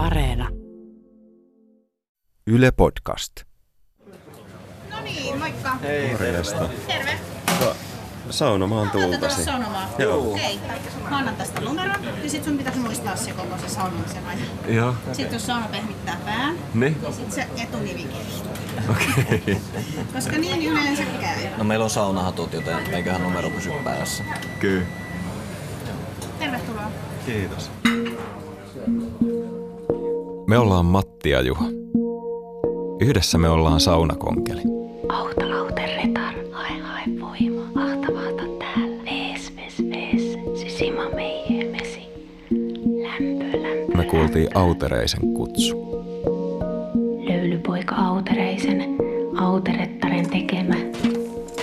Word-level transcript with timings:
Areena. 0.00 0.48
Yle 2.46 2.70
Podcast. 2.70 3.32
No 4.90 5.00
niin, 5.04 5.38
moikka. 5.38 5.76
Morjesta. 6.12 6.68
Terve. 6.86 7.18
Saunomaan 8.30 8.90
Tuolta 8.90 9.18
tultasi. 9.18 9.44
saunomaan. 9.44 9.88
Joo. 9.98 10.34
Hei, 10.36 10.60
mä 11.10 11.16
annan 11.18 11.36
tästä 11.36 11.60
numeron 11.60 12.04
ja 12.22 12.30
sit 12.30 12.44
sun 12.44 12.58
pitäisi 12.58 12.78
muistaa 12.78 13.16
se 13.16 13.32
koko 13.32 13.58
se 13.58 13.68
saunomisen 13.68 14.26
ajan. 14.26 14.46
Joo. 14.68 14.94
Sitten 15.12 15.32
jos 15.32 15.46
sauna 15.46 15.68
pehmittää 15.68 16.16
pään, 16.24 16.54
Niin? 16.74 16.96
niin 17.02 17.12
sit 17.14 17.32
se 17.32 17.46
etunimike. 17.62 18.14
Okei. 18.90 19.60
Koska 20.14 20.36
niin 20.38 20.62
yleensä 20.72 21.02
käy. 21.20 21.36
No 21.56 21.64
meillä 21.64 21.84
on 21.84 21.90
saunahatut, 21.90 22.52
joten 22.52 22.94
eiköhän 22.94 23.22
numero 23.22 23.50
pysy 23.50 23.70
päässä. 23.84 24.24
Kyllä. 24.60 24.86
Tervetuloa. 26.38 26.90
Kiitos. 27.26 27.70
Me 30.50 30.58
ollaan 30.58 30.86
Matti 30.86 31.30
ja 31.30 31.40
Juha. 31.40 31.64
Yhdessä 33.00 33.38
me 33.38 33.48
ollaan 33.48 33.80
saunakonkeli. 33.80 34.62
Auta 35.08 35.58
auterretar, 35.58 36.34
hae 36.52 36.78
hae 36.78 37.04
voima, 37.20 37.62
ahtavaata 37.82 38.42
täällä. 38.58 39.04
Vees, 39.04 39.52
vees, 39.56 39.74
vees, 39.90 40.38
sysima 40.60 41.02
meijee 41.14 41.70
mesi. 41.70 42.02
Lämpö, 43.02 43.62
lämpö, 43.62 43.96
Me 43.96 44.04
kuultiin 44.04 44.56
Autereisen 44.56 45.34
kutsu. 45.34 45.76
Löylypoika 47.28 47.94
autereisen, 47.96 48.96
auterettaren 49.40 50.30
tekemä. 50.30 50.76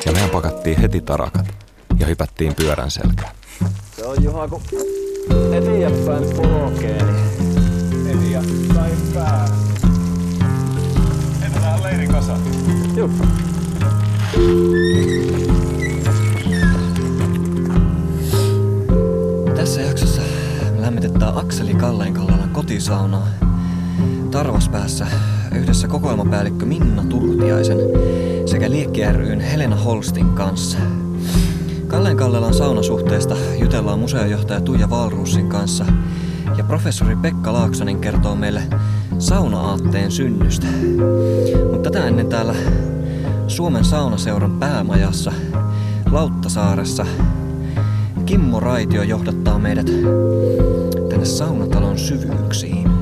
Ja 0.05 0.11
meidän 0.11 0.29
pakattiin 0.29 0.77
heti 0.77 1.01
tarakat 1.01 1.45
ja 1.99 2.05
hypättiin 2.05 2.55
pyörän 2.55 2.91
selkään. 2.91 3.31
Se 3.95 4.05
on 4.05 4.23
Juha, 4.23 4.47
kun 4.47 4.61
eteenpäin 5.53 6.23
polkee, 6.35 6.66
yhdessä 25.77 25.99
kokoelmapäällikkö 25.99 26.65
Minna 26.65 27.03
Turtiaisen 27.03 27.77
sekä 28.45 28.71
Liekki 28.71 29.01
ryn 29.11 29.39
Helena 29.39 29.75
Holstin 29.75 30.29
kanssa. 30.29 30.77
Kalleen 31.87 32.17
Kallelan 32.17 32.53
saunasuhteesta 32.53 33.35
jutellaan 33.59 33.99
museojohtaja 33.99 34.61
Tuija 34.61 34.89
Valruusin 34.89 35.49
kanssa 35.49 35.85
ja 36.57 36.63
professori 36.63 37.15
Pekka 37.15 37.53
Laaksonen 37.53 37.99
kertoo 37.99 38.35
meille 38.35 38.61
sauna-aatteen 39.19 40.11
synnystä. 40.11 40.67
Mutta 41.71 41.91
tätä 41.91 42.07
ennen 42.07 42.27
täällä 42.27 42.55
Suomen 43.47 43.85
saunaseuran 43.85 44.59
päämajassa 44.59 45.31
Lauttasaaressa 46.11 47.05
Kimmo 48.25 48.59
Raitio 48.59 49.03
johdattaa 49.03 49.59
meidät 49.59 49.87
tänne 51.09 51.25
saunatalon 51.25 51.97
syvyyksiin. 51.97 52.96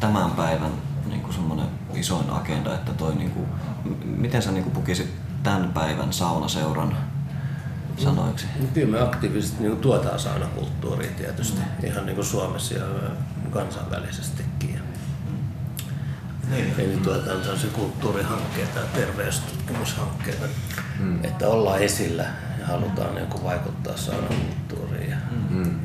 Tämän 0.00 0.30
päivän 0.30 0.72
niinku 1.06 1.32
semmoinen 1.32 1.66
isoin 1.94 2.30
agenda, 2.30 2.74
että 2.74 2.92
toi 2.92 3.14
niinku, 3.14 3.40
m- 3.84 4.20
miten 4.20 4.42
sä 4.42 4.52
niinku 4.52 4.70
pukisit 4.70 5.14
tämän 5.42 5.72
päivän 5.72 6.12
saunaseuran 6.12 6.96
sanoiksi? 7.98 8.46
No 8.60 8.66
Kyllä 8.74 8.98
me 8.98 9.00
aktiivisesti 9.00 9.62
niin 9.62 9.76
tuetaan 9.76 10.18
saunakulttuuria 10.18 11.10
tietysti, 11.16 11.58
mm. 11.58 11.86
ihan 11.86 12.06
niin 12.06 12.14
kuin 12.14 12.26
Suomessa 12.26 12.74
ja 12.74 12.84
kansainvälisestikin. 13.50 14.74
Ja 14.74 14.80
Niin. 16.50 16.74
Eli 16.78 16.96
tuetaan 16.96 17.42
sellaisia 17.42 17.70
kulttuurihankkeita 17.70 18.78
ja 18.78 18.86
terveystutkimushankkeita, 18.94 20.46
mm. 20.98 21.24
että 21.24 21.48
ollaan 21.48 21.78
esillä 21.82 22.24
ja 22.60 22.66
halutaan 22.66 23.14
niin 23.14 23.26
kuin 23.26 23.44
vaikuttaa 23.44 23.96
saunakulttuuriin 23.96 25.10
ja 25.10 25.16
mm. 25.50 25.80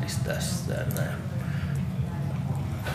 edistää 0.00 0.40
sitä 0.40 0.74
näin. 0.74 1.29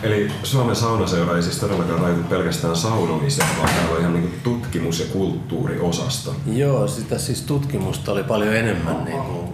Eli 0.02 0.30
Suomen 0.42 0.76
saunaseura 0.76 1.36
ei 1.36 1.42
siis 1.42 1.58
todellakaan 1.58 2.00
rajoitu 2.00 2.22
pelkästään 2.22 2.76
saunomiseen, 2.76 3.48
vaan 3.58 3.70
täällä 3.74 3.94
on 3.94 4.00
ihan 4.00 4.12
niin 4.12 4.40
tutkimus- 4.42 5.00
ja 5.00 5.06
kulttuuriosasto. 5.06 6.34
Joo, 6.46 6.88
sitä 6.88 7.18
siis 7.18 7.42
tutkimusta 7.42 8.12
oli 8.12 8.22
paljon 8.22 8.56
enemmän 8.56 9.04
niin 9.04 9.22
kuin 9.22 9.48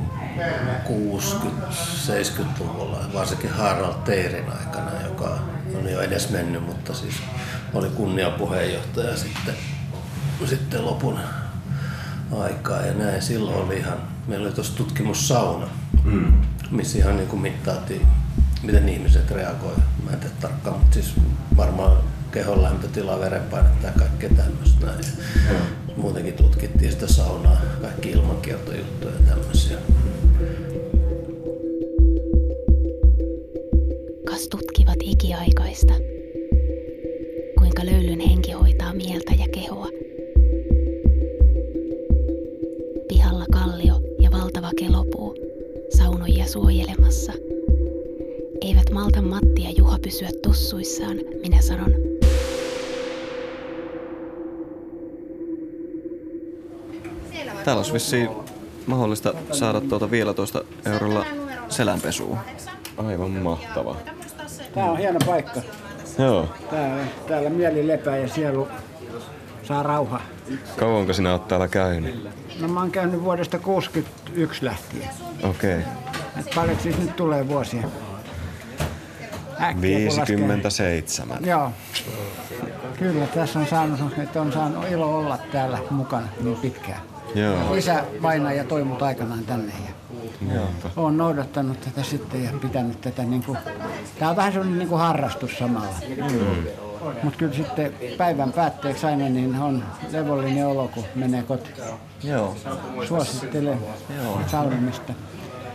60-70-luvulla, 0.86 2.98
varsinkin 3.14 3.50
Harald 3.50 3.94
Teirin 4.04 4.52
aikana, 4.60 4.90
joka 5.04 5.38
on 5.78 5.92
jo 5.92 6.00
edes 6.00 6.30
mennyt, 6.30 6.66
mutta 6.66 6.94
siis 6.94 7.14
oli 7.74 7.88
kunniapuheenjohtaja 7.88 9.16
sitten, 9.16 9.54
sitten 10.46 10.86
lopun 10.86 11.18
aikaa 12.38 12.80
ja 12.80 12.94
näin. 12.94 13.22
Silloin 13.22 13.66
oli 13.66 13.76
ihan, 13.76 13.98
meillä 14.26 14.46
oli 14.46 14.54
tuossa 14.54 14.76
tutkimussauna, 14.76 15.66
mm. 16.04 16.32
missä 16.70 16.98
ihan 16.98 17.16
niin 17.16 17.28
kuin 17.28 17.42
miten 18.62 18.88
ihmiset 18.88 19.30
reagoi. 19.30 19.76
Mä 20.04 20.10
en 20.10 20.20
tiedä 20.20 20.34
tarkkaan, 20.40 20.78
mutta 20.78 20.94
siis 20.94 21.14
varmaan 21.56 21.96
kehon 22.32 22.62
lämpötila, 22.62 23.20
verenpainetta 23.20 23.86
ja 23.86 23.92
kaikkea 23.98 24.30
tämmöistä 24.36 24.86
näin. 24.86 25.04
Ja 25.88 25.94
Muutenkin 25.96 26.34
tutkittiin 26.34 26.92
sitä 26.92 27.06
saunaa, 27.06 27.60
kaikki 27.82 28.10
ilmankiertojuttuja 28.10 29.14
ja 29.14 29.26
tämmöisiä. 29.28 29.78
Pysyä 50.52 50.70
tossuissaan, 50.70 51.16
minä 51.42 51.60
sanon. 51.60 51.94
Täällä 57.64 57.80
olisi 57.80 57.92
vissiin 57.92 58.30
mahdollista 58.86 59.34
saada 59.52 59.80
tuota 59.80 60.10
vielä 60.10 60.34
tuosta 60.34 60.64
eurolla 60.86 61.24
selänpesua. 61.68 62.38
Aivan 62.96 63.30
mahtavaa. 63.30 63.96
Tämä 64.74 64.90
on 64.90 64.98
hieno 64.98 65.18
paikka. 65.26 65.62
Joo. 66.18 66.48
Täällä, 66.70 67.04
täällä 67.28 67.50
mieli 67.50 67.88
lepää 67.88 68.16
ja 68.16 68.28
sielu 68.28 68.68
saa 69.62 69.82
rauha. 69.82 70.20
Kauanko 70.76 71.12
sinä 71.12 71.32
oot 71.32 71.48
täällä 71.48 71.68
käynyt? 71.68 72.28
No 72.60 72.68
mä 72.68 72.80
oon 72.80 72.90
käynyt 72.90 73.24
vuodesta 73.24 73.58
61 73.58 74.64
lähtien. 74.64 75.10
Okei. 75.42 75.78
Okay. 75.78 75.92
Et 76.40 76.46
paljon 76.54 76.78
siis 76.80 76.98
nyt 76.98 77.16
tulee 77.16 77.48
vuosia? 77.48 77.82
Äkkiä, 79.62 79.98
kun 80.08 80.18
laskee. 80.18 80.36
57. 80.36 81.38
Joo. 81.44 81.72
Kyllä, 82.98 83.26
tässä 83.26 83.58
on 83.58 83.66
saanut, 83.66 84.18
että 84.18 84.40
on 84.40 84.52
saanut 84.52 84.84
ilo 84.90 85.18
olla 85.18 85.38
täällä 85.52 85.78
mukana 85.90 86.26
niin 86.40 86.56
pitkään. 86.56 87.00
Joo. 87.34 87.74
Isä 87.74 88.04
vainaja 88.22 88.64
toi 88.64 88.84
mut 88.84 89.02
aikanaan 89.02 89.44
tänne 89.44 89.72
ja 89.86 89.92
Joo. 90.54 90.68
olen 90.96 91.16
noudattanut 91.16 91.80
tätä 91.80 92.02
sitten 92.02 92.44
ja 92.44 92.50
pitänyt 92.62 93.00
tätä 93.00 93.22
niin 93.22 93.42
kuin, 93.44 93.58
tää 94.18 94.30
on 94.30 94.36
vähän 94.36 94.52
sellainen 94.52 94.78
niin 94.78 94.88
kuin 94.88 95.00
harrastus 95.00 95.58
samalla. 95.58 95.94
Mm. 96.30 96.66
Mutta 97.22 97.38
kyllä 97.38 97.54
sitten 97.54 97.94
päivän 98.18 98.52
päätteeksi 98.52 99.06
aina 99.06 99.28
niin 99.28 99.56
on 99.56 99.84
levollinen 100.10 100.66
olo, 100.66 100.88
kun 100.88 101.04
menee 101.14 101.42
kotiin. 101.42 101.74
Joo. 102.24 102.56
Suosittelen 103.08 103.78
saunomista 104.46 105.12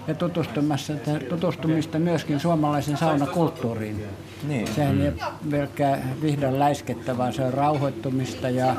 ja 0.07 0.15
tutustumassa, 0.15 0.93
tutustumista 1.29 1.99
myöskin 1.99 2.39
suomalaisen 2.39 2.97
saunakulttuuriin. 2.97 4.03
Niin. 4.47 4.67
Sehän 4.67 5.01
ei 5.01 5.07
ole 5.07 5.31
pelkkää 5.51 6.07
vihdan 6.21 6.59
läiskettä, 6.59 7.17
vaan 7.17 7.33
se 7.33 7.43
on 7.43 7.53
rauhoittumista 7.53 8.49
ja 8.49 8.75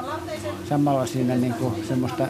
samalla 0.68 1.06
siinä 1.06 1.34
niin 1.34 1.54
kuin 1.54 1.84
semmoista 1.88 2.28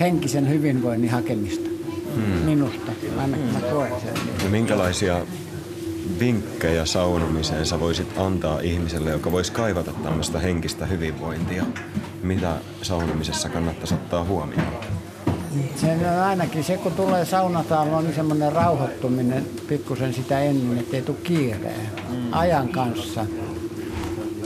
henkisen 0.00 0.48
hyvinvoinnin 0.48 1.10
hakemista. 1.10 1.70
Hmm. 2.14 2.22
Minusta, 2.22 2.92
ainakin 3.18 3.46
mä 3.46 3.60
koen 3.60 3.92
sen. 4.00 4.14
Ja 4.44 4.50
minkälaisia 4.50 5.26
vinkkejä 6.20 6.84
saunomiseen 6.84 7.66
sä 7.66 7.80
voisit 7.80 8.18
antaa 8.18 8.60
ihmiselle, 8.60 9.10
joka 9.10 9.32
voisi 9.32 9.52
kaivata 9.52 9.92
tämmöistä 9.92 10.38
henkistä 10.38 10.86
hyvinvointia? 10.86 11.64
Mitä 12.22 12.56
saunomisessa 12.82 13.48
kannattaisi 13.48 13.94
ottaa 13.94 14.24
huomioon? 14.24 14.95
Se 15.76 15.92
on 15.92 16.22
ainakin 16.22 16.64
se, 16.64 16.76
kun 16.76 16.92
tulee 16.92 17.24
saunataloon, 17.24 18.04
niin 18.04 18.14
semmoinen 18.14 18.52
rauhoittuminen 18.52 19.46
pikkusen 19.68 20.14
sitä 20.14 20.40
ennen, 20.40 20.78
ettei 20.78 21.02
tule 21.02 21.16
kiireen. 21.22 21.80
Ajan 22.32 22.68
kanssa. 22.68 23.26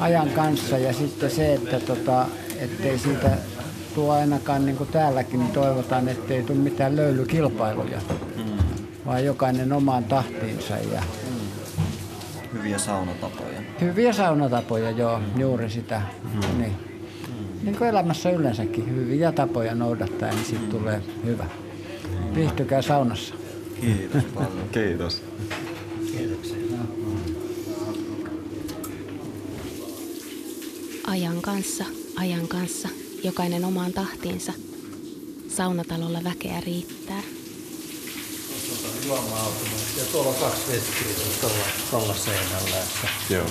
ajan 0.01 0.29
kanssa 0.31 0.79
ja 0.79 0.93
sitten 0.93 1.31
se, 1.31 1.55
että 1.55 1.81
tota, 1.81 2.27
ettei 2.59 2.99
siitä 2.99 3.31
tuo 3.95 4.13
ainakaan 4.13 4.67
niin 4.67 4.77
kuin 4.77 4.91
täälläkin, 4.93 5.41
niin 5.41 5.53
toivotaan, 5.53 6.09
ettei 6.09 6.43
tule 6.43 6.59
mitään 6.59 6.97
löylykilpailuja, 6.97 8.01
vaan 9.07 9.25
jokainen 9.25 9.73
omaan 9.73 10.05
tahtiinsa 10.05 10.75
ja 10.93 11.03
Hyviä 12.53 12.79
saunatapoja. 12.79 13.61
hyviä 13.81 14.13
saunatapoja, 14.13 14.91
joo, 14.91 15.21
juuri 15.37 15.71
sitä. 15.71 16.03
Niin. 16.59 16.90
Niin 17.63 17.77
kuin 17.77 17.91
elämässä 17.91 18.31
yleensäkin, 18.31 18.91
hyviä 18.97 19.33
tapoja 19.33 19.75
noudattaa, 19.75 20.31
niin 20.31 20.45
siitä 20.45 20.67
tulee 20.71 21.03
hyvä. 21.25 21.47
Viihtykää 22.35 22.83
saunassa. 22.83 23.35
Kiitos 23.81 24.25
paljon. 24.35 24.69
Kiitos. 24.73 25.23
Ajan 31.07 31.43
kanssa, 31.43 31.85
ajan 32.17 32.49
kanssa, 32.49 32.89
jokainen 33.25 33.65
omaan 33.65 33.93
tahtiinsa. 33.93 34.53
Saunatalolla 35.49 36.25
väkeä 36.25 36.61
riittää. 36.61 37.23
juoma-automaatti. 39.07 39.99
Ja 39.99 40.05
tuolla 40.13 40.29
on 40.31 40.37
kaksi 40.37 40.63
vesikiitoa 40.73 41.25
tuolla, 41.41 41.65
tuolla 41.91 42.15
seinällä. 42.15 42.79
Että 42.79 43.35
Joo. 43.35 43.47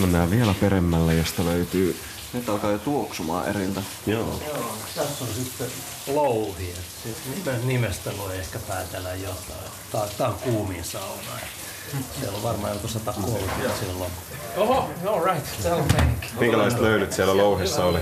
Mennään 0.00 0.30
vielä 0.30 0.54
peremmälle, 0.60 1.14
josta 1.14 1.44
löytyy... 1.44 2.00
Nyt 2.32 2.48
alkaa 2.48 2.70
jo 2.70 2.78
tuoksumaan 2.78 3.48
eriltä. 3.48 3.82
Joo. 4.06 4.40
Joo, 4.46 4.76
tässä 4.96 5.24
on 5.24 5.30
sitten 5.34 5.66
louhi. 6.06 6.70
että 6.70 6.82
Siis 7.02 7.64
nimestä 7.64 8.10
voi 8.18 8.36
ehkä 8.36 8.58
päätellä 8.68 9.14
jotain. 9.14 9.70
Tää, 9.92 10.06
tää 10.18 10.28
on 10.28 10.34
kuumin 10.34 10.84
sauna. 10.84 11.30
Siellä 12.20 12.36
on 12.36 12.42
varmaan 12.42 12.72
joku 12.72 12.88
130 12.88 13.76
silloin. 13.80 14.12
Oho, 14.56 14.90
all 15.06 15.24
right. 15.24 15.46
Täällä 15.62 15.82
on 15.82 15.88
meininki. 15.96 16.26
Minkälaiset 16.40 16.80
löylyt 16.80 17.12
siellä 17.12 17.36
louhissa 17.36 17.84
oli? 17.84 17.98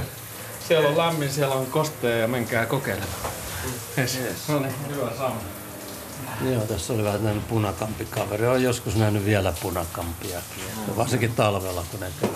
Siellä 0.68 0.88
on 0.88 0.98
lämmin, 0.98 1.32
siellä 1.32 1.54
on 1.54 1.66
kostea 1.66 2.16
ja 2.16 2.28
menkää 2.28 2.66
kokeilemaan. 2.66 3.32
Yes. 3.98 4.18
No 4.48 4.58
niin, 4.58 4.74
hyvä 4.88 5.10
sauna. 5.18 5.40
Joo, 6.50 6.62
tässä 6.62 6.92
oli 6.92 7.04
vähän 7.04 7.20
tämmöinen 7.20 7.44
punakampikaveri. 7.44 8.46
Olen 8.46 8.62
joskus 8.62 8.96
nähnyt 8.96 9.24
vielä 9.24 9.52
punakampiakin. 9.62 10.64
Että 10.78 10.96
Varsinkin 10.96 11.34
talvella, 11.34 11.84
kun 11.90 12.00
ne 12.00 12.12
käy 12.20 12.30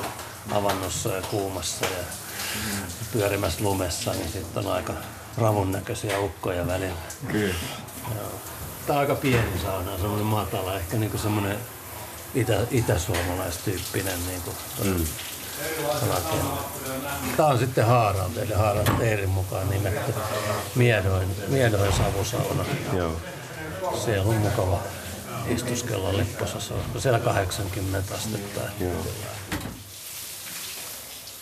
avannossa 0.52 1.08
ja 1.08 1.22
kuumassa 1.22 1.84
ja 1.84 2.04
pyörimässä 3.12 3.64
lumessa, 3.64 4.12
niin 4.12 4.32
sitten 4.32 4.66
on 4.66 4.72
aika 4.72 4.92
ravun 5.38 5.72
näköisiä 5.72 6.18
ukkoja 6.18 6.66
välillä. 6.66 6.96
Kyllä. 7.28 7.54
Joo. 8.14 8.32
Tämä 8.86 8.98
on 8.98 9.00
aika 9.00 9.14
pieni 9.14 9.58
sauna, 9.62 9.98
semmoinen 9.98 10.26
matala, 10.26 10.76
ehkä 10.76 10.96
niinku 10.96 11.18
semmoinen 11.18 11.58
itä, 12.34 12.58
itäsuomalaistyyppinen 12.70 14.26
niinku 14.26 14.50
mm. 14.84 15.06
rakenne. 16.10 16.50
Tämä 17.36 17.48
on 17.48 17.58
sitten 17.58 17.86
Haaralta, 17.86 18.40
eli 18.40 18.52
Haaran 18.54 18.96
Teirin 18.98 19.28
mukaan 19.28 19.70
nimetty 19.70 20.14
Miedoin, 20.74 21.28
Miedoin 21.48 21.92
savusauna. 21.92 22.64
Joo. 22.92 23.16
Siellä 24.04 24.30
on 24.30 24.36
mukava 24.36 24.82
istuskella 25.48 26.16
lepposassa, 26.16 26.74
olisiko 26.74 27.00
siellä 27.00 27.18
80 27.18 28.14
astetta. 28.14 28.60
Joo. 28.80 29.06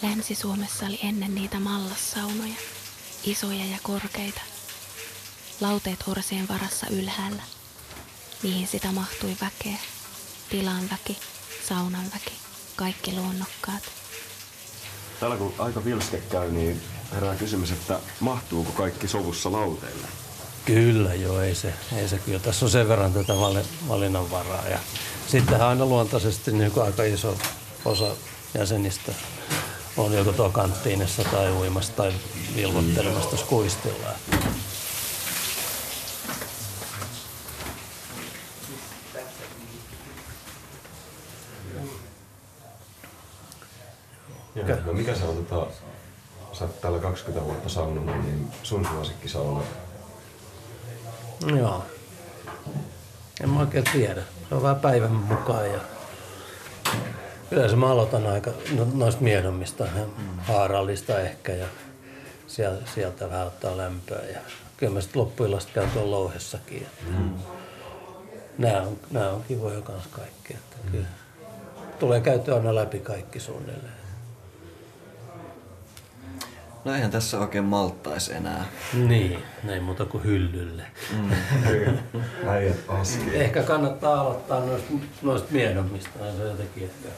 Länsi-Suomessa 0.02 0.86
oli 0.86 1.00
ennen 1.02 1.34
niitä 1.34 1.60
mallassaunoja, 1.60 2.54
isoja 3.24 3.64
ja 3.64 3.78
korkeita. 3.82 4.40
Lauteet 5.60 6.06
horseen 6.06 6.48
varassa 6.48 6.86
ylhäällä. 6.90 7.42
Niihin 8.42 8.66
sitä 8.66 8.92
mahtui 8.92 9.36
väkeä. 9.40 9.78
Tilan 10.50 10.90
väki, 10.90 11.18
saunan 11.68 12.04
väki, 12.14 12.32
kaikki 12.76 13.12
luonnokkaat. 13.12 13.82
Täällä 15.20 15.36
kun 15.36 15.54
aika 15.58 15.84
vilske 15.84 16.22
käy, 16.30 16.50
niin 16.50 16.82
herää 17.12 17.34
kysymys, 17.34 17.70
että 17.70 18.00
mahtuuko 18.20 18.72
kaikki 18.72 19.08
sovussa 19.08 19.52
lauteille? 19.52 20.08
Kyllä 20.64 21.14
joo, 21.14 21.40
ei 21.40 21.54
se, 21.54 21.74
ei 21.96 22.08
se 22.08 22.18
kyllä. 22.18 22.38
Tässä 22.38 22.66
on 22.66 22.70
sen 22.70 22.88
verran 22.88 23.12
tätä 23.12 23.32
vali- 23.32 23.88
valinnanvaraa. 23.88 24.68
Ja 24.68 24.78
sittenhän 25.26 25.68
aina 25.68 25.86
luontaisesti 25.86 26.52
niin 26.52 26.70
kuin 26.70 26.86
aika 26.86 27.02
iso 27.02 27.36
osa 27.84 28.16
jäsenistä 28.58 29.12
on 29.96 30.12
joko 30.12 30.32
tuo 30.32 30.50
kanttiinissa 30.50 31.24
tai 31.24 31.52
uimassa 31.52 31.92
tai 31.92 32.12
vilvottelemassa 32.56 33.28
tuossa 33.28 33.46
kuistilla. 33.46 34.08
Joo. 44.54 44.76
No 44.86 44.92
mikä 44.92 45.14
se 45.14 45.24
on, 45.24 45.46
tota, 45.46 45.66
sä 46.52 46.64
oot 46.64 46.80
täällä 46.80 46.98
20 46.98 47.44
vuotta 47.46 47.68
saunonut, 47.68 48.24
niin 48.24 48.48
sun 48.62 48.86
suosikkisauna? 48.92 49.62
Joo. 51.46 51.84
En 53.42 53.50
mä 53.50 53.60
oikein 53.60 53.84
tiedä. 53.92 54.22
Se 54.48 54.54
on 54.54 54.62
vähän 54.62 54.80
päivän 54.80 55.12
mukaan 55.12 55.70
ja 55.70 55.80
yleensä 57.50 57.76
mä 57.76 57.90
aloitan 57.90 58.26
aika 58.26 58.50
no, 58.76 58.86
noista 58.94 59.22
miedommista, 59.22 59.86
haarallista 60.38 61.20
ehkä 61.20 61.52
ja 61.52 61.66
sieltä, 62.46 62.90
sieltä 62.94 63.30
vähän 63.30 63.46
ottaa 63.46 63.76
lämpöä 63.76 64.22
ja 64.32 64.40
kyllä 64.76 64.92
mä 64.92 65.00
sitten 65.00 65.22
loppuillasta 65.22 65.72
käyn 65.72 65.90
tuolla 65.90 66.10
louhessakin. 66.10 66.86
Mm. 67.18 67.30
Nämä, 68.58 68.82
on, 68.82 68.96
nämä 69.10 69.30
on 69.30 69.44
kivoja 69.48 69.80
kans 69.80 70.06
kaikki. 70.06 70.54
Että 70.54 70.76
mm. 70.84 70.90
kyllä. 70.90 71.06
Tulee 71.98 72.20
käytyä 72.20 72.54
aina 72.54 72.74
läpi 72.74 72.98
kaikki 72.98 73.40
suunnilleen. 73.40 73.99
No 76.84 76.94
eihän 76.94 77.10
tässä 77.10 77.40
oikein 77.40 77.64
malttaisi 77.64 78.34
enää. 78.34 78.64
Niin, 78.94 79.38
ei 79.68 79.80
muuta 79.80 80.04
kuin 80.04 80.24
hyllylle. 80.24 80.82
Äijät 82.48 82.76
aski. 82.88 83.36
Ehkä 83.36 83.62
kannattaa 83.62 84.20
aloittaa 84.20 84.60
noista, 84.60 84.92
noista 85.22 85.48
miedommista, 85.50 86.10
se 86.36 86.42
on 86.42 86.48
jotenkin 86.50 86.84
ehkä 86.84 87.08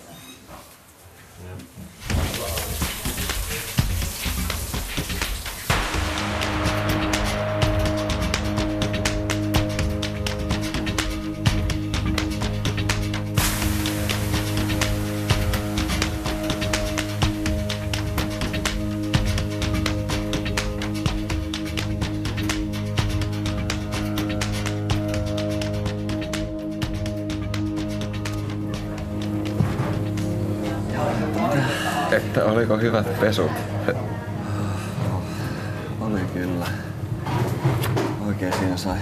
oliko 32.63 32.79
hyvät 32.79 33.21
pesut? 33.21 33.51
Oli 36.01 36.21
kyllä. 36.21 36.67
Oikein 38.27 38.53
siinä 38.53 38.77
sai 38.77 38.99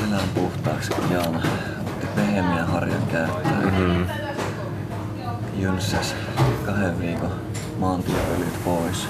selän 0.00 0.28
puhtaaksi, 0.34 0.90
kun 0.90 1.10
Jaana 1.10 1.42
otti 1.86 2.06
pehmeän 2.16 2.66
harjan 2.66 3.02
käyttöön. 3.12 3.64
Mm-hmm. 3.64 4.06
Jylssäs 5.58 6.14
kahden 6.66 7.00
viikon 7.00 7.30
maantieöljyt 7.78 8.64
pois 8.64 9.08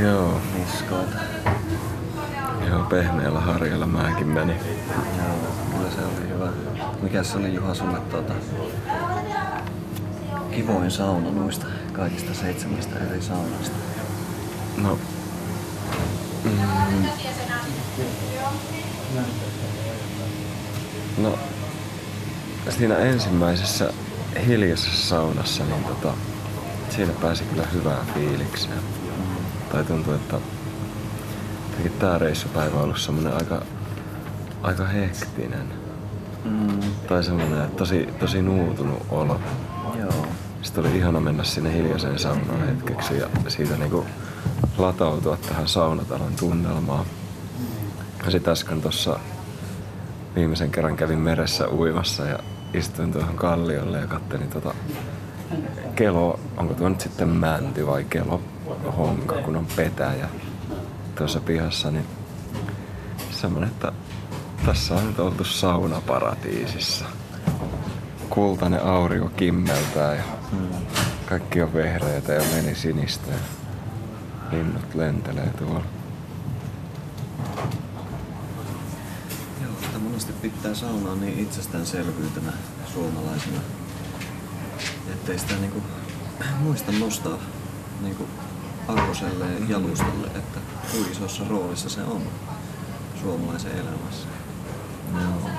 Joo. 0.00 0.40
niskoilta. 0.58 1.18
Joo, 2.68 2.82
pehmeällä 2.82 3.40
harjalla 3.40 3.86
mäkin 3.86 4.28
menin. 4.28 4.56
Joo, 5.16 5.36
kyllä 5.70 5.90
se 5.90 6.00
oli 6.00 6.28
hyvä. 6.28 6.48
Mikä 7.02 7.22
se 7.22 7.38
oli 7.38 7.54
Juha 7.54 7.74
sulle 7.74 7.98
tuota, 8.10 8.32
kivoin 10.56 10.90
sauna 10.90 11.30
noista 11.30 11.66
kaikista 11.92 12.34
seitsemästä 12.34 12.98
eri 12.98 13.22
saunasta? 13.22 13.76
No, 14.76 14.98
mm, 16.44 16.50
no, 21.18 21.38
siinä 22.70 22.96
ensimmäisessä 22.96 23.92
hiljaisessa 24.46 25.08
saunassa, 25.08 25.64
niin 25.64 25.84
tota, 25.84 26.14
siinä 26.90 27.12
pääsi 27.12 27.44
kyllä 27.44 27.66
hyvään 27.72 28.06
fiilikseen. 28.14 28.82
Tai 29.72 29.84
tuntuu, 29.84 30.14
että 30.14 30.36
tää 31.98 32.18
reissupäivä 32.18 32.76
on 32.76 32.82
ollut 32.82 32.98
semmonen 32.98 33.34
aika, 33.34 33.62
aika 34.62 34.86
hektinen. 34.86 35.66
Mm, 36.44 36.80
Tai 37.08 37.24
semmonen, 37.24 37.64
että 37.64 37.76
tosi, 37.76 38.08
tosi 38.18 38.42
nuutunut 38.42 39.02
olo. 39.10 39.40
Sitten 40.62 40.86
oli 40.86 40.96
ihana 40.96 41.20
mennä 41.20 41.44
sinne 41.44 41.72
hiljaiseen 41.72 42.18
saunaan 42.18 42.66
hetkeksi 42.66 43.18
ja 43.18 43.28
siitä 43.48 43.76
niinku 43.76 44.06
latautua 44.78 45.36
tähän 45.36 45.68
saunatalon 45.68 46.32
tunnelmaan. 46.38 47.06
Ja 48.24 48.30
sit 48.30 48.48
äsken 48.48 48.82
tossa 48.82 49.18
viimeisen 50.36 50.70
kerran 50.70 50.96
kävin 50.96 51.18
meressä 51.18 51.68
uimassa 51.68 52.24
ja 52.24 52.38
istuin 52.74 53.12
tuohon 53.12 53.36
kalliolle 53.36 53.98
ja 53.98 54.06
kattelin 54.06 54.48
tota 54.48 54.74
kelo, 55.94 56.40
onko 56.56 56.74
tuo 56.74 56.88
nyt 56.88 57.00
sitten 57.00 57.28
mänty 57.28 57.86
vai 57.86 58.04
kelo 58.04 58.40
honka, 58.96 59.34
kun 59.34 59.56
on 59.56 59.66
petäjä 59.76 60.28
tuossa 61.18 61.40
pihassa, 61.40 61.90
niin 61.90 62.06
semmonen, 63.30 63.68
että 63.68 63.92
tässä 64.66 64.94
on 64.94 65.06
nyt 65.06 65.18
oltu 65.18 65.44
saunaparatiisissa. 65.44 67.04
Kultainen 68.30 68.82
aurinko 68.82 69.28
kimmeltää 69.36 70.14
ja 70.14 70.22
kaikki 71.26 71.62
on 71.62 71.74
vehreitä 71.74 72.32
ja 72.32 72.42
meni 72.54 72.74
sinistä 72.74 73.32
linnut 74.50 74.94
lentelee 74.94 75.50
tuolla. 75.58 75.82
Joo, 79.62 79.72
sitä 79.80 79.98
monesti 79.98 80.32
pitää 80.32 80.74
saunaa 80.74 81.14
niin 81.14 81.38
itsestäänselvyytenä 81.38 82.52
suomalaisena, 82.92 83.60
ettei 85.12 85.38
sitä 85.38 85.54
niinku 85.54 85.82
muista 86.60 86.92
nostaa 86.92 87.38
niinku 88.02 88.28
arvoselle 88.88 89.44
ja 89.44 89.66
jalustalle, 89.68 90.26
että 90.26 90.60
kuinka 90.90 91.10
isossa 91.10 91.44
roolissa 91.48 91.88
se 91.88 92.02
on 92.02 92.22
suomalaisen 93.20 93.72
elämässä. 93.72 94.28
Joo. 95.12 95.20
Nämä 95.20 95.55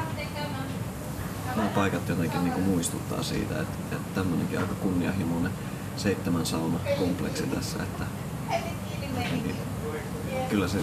paikat 1.77 2.09
jotenkin 2.09 2.43
niinku 2.43 2.61
muistuttaa 2.61 3.23
siitä, 3.23 3.61
että, 3.61 3.77
että 3.95 4.15
tämmöinenkin 4.15 4.59
aika 4.59 4.73
kunnianhimoinen 4.73 5.51
seitsemän 5.97 6.45
sauna 6.45 6.79
kompleksi 6.99 7.43
tässä, 7.43 7.83
että 7.83 8.05
jotenkin 9.17 9.55
kyllä 10.49 10.67
se 10.67 10.77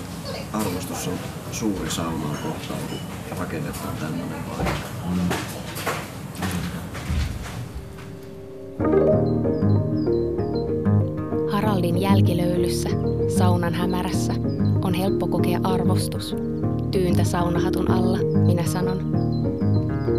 arvostus 0.52 1.08
on 1.08 1.18
suuri 1.52 1.90
saunaa 1.90 2.34
kohtaan, 2.42 2.80
kun 2.88 2.98
rakennetaan 3.38 3.96
tämmöinen 4.00 4.44
paikka. 4.48 4.88
Haraldin 11.52 12.00
jälkilöylyssä, 12.00 12.88
saunan 13.38 13.74
hämärässä, 13.74 14.34
on 14.82 14.94
helppo 14.94 15.26
kokea 15.26 15.60
arvostus. 15.64 16.36
Tyyntä 16.90 17.24
saunahatun 17.24 17.90
alla, 17.90 18.18
minä 18.46 18.64
sanon. 18.64 19.14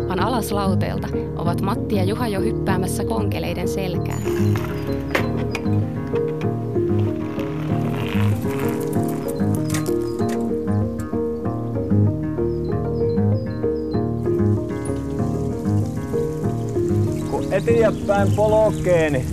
Vaan 0.07 0.19
alas 0.19 0.51
lauteelta 0.51 1.07
ovat 1.35 1.61
Matti 1.61 1.95
ja 1.95 2.03
Juha 2.03 2.27
jo 2.27 2.41
hyppäämässä 2.41 3.05
konkeleiden 3.05 3.67
selkään. 3.67 4.21
Kun 17.31 17.53
eteenpäin 17.53 18.31
polkee, 18.35 19.09
niin 19.09 19.25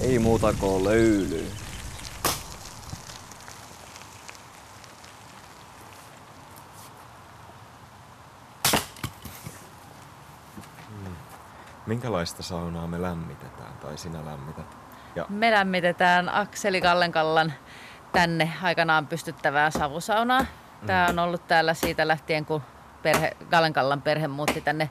ei 0.00 0.18
muuta 0.18 0.52
kuin 0.52 0.84
löylyy. 0.84 1.57
Minkälaista 11.88 12.42
saunaa 12.42 12.86
me 12.86 13.02
lämmitetään 13.02 13.72
tai 13.80 13.98
sinä 13.98 14.24
lämmität? 14.24 14.76
Ja 15.16 15.26
Me 15.28 15.50
lämmitetään 15.50 16.28
Akseli 16.28 16.80
Kallenkallan 16.80 17.52
tänne 18.12 18.52
aikanaan 18.62 19.06
pystyttävää 19.06 19.70
savusaunaa. 19.70 20.46
Tämä 20.86 21.06
on 21.06 21.18
ollut 21.18 21.48
täällä 21.48 21.74
siitä 21.74 22.08
lähtien, 22.08 22.44
kun 22.44 22.62
perhe, 23.02 23.36
Kallenkallan 23.50 24.02
perhe 24.02 24.28
muutti 24.28 24.60
tänne 24.60 24.90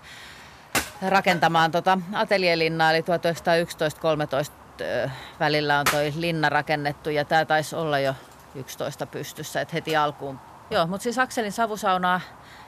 rakentamaan 1.09 1.71
tota 1.71 1.97
ateljelinnaa, 2.13 2.91
eli 2.91 3.01
1911-13 3.01 4.51
ö, 4.81 5.09
välillä 5.39 5.79
on 5.79 5.85
toi 5.91 6.13
linna 6.15 6.49
rakennettu 6.49 7.09
ja 7.09 7.25
tämä 7.25 7.45
taisi 7.45 7.75
olla 7.75 7.99
jo 7.99 8.15
11 8.55 9.05
pystyssä, 9.05 9.61
että 9.61 9.73
heti 9.73 9.95
alkuun. 9.95 10.39
Joo, 10.69 10.87
mutta 10.87 11.03
siis 11.03 11.19
Akselin 11.19 11.51
savusaunaa 11.51 12.21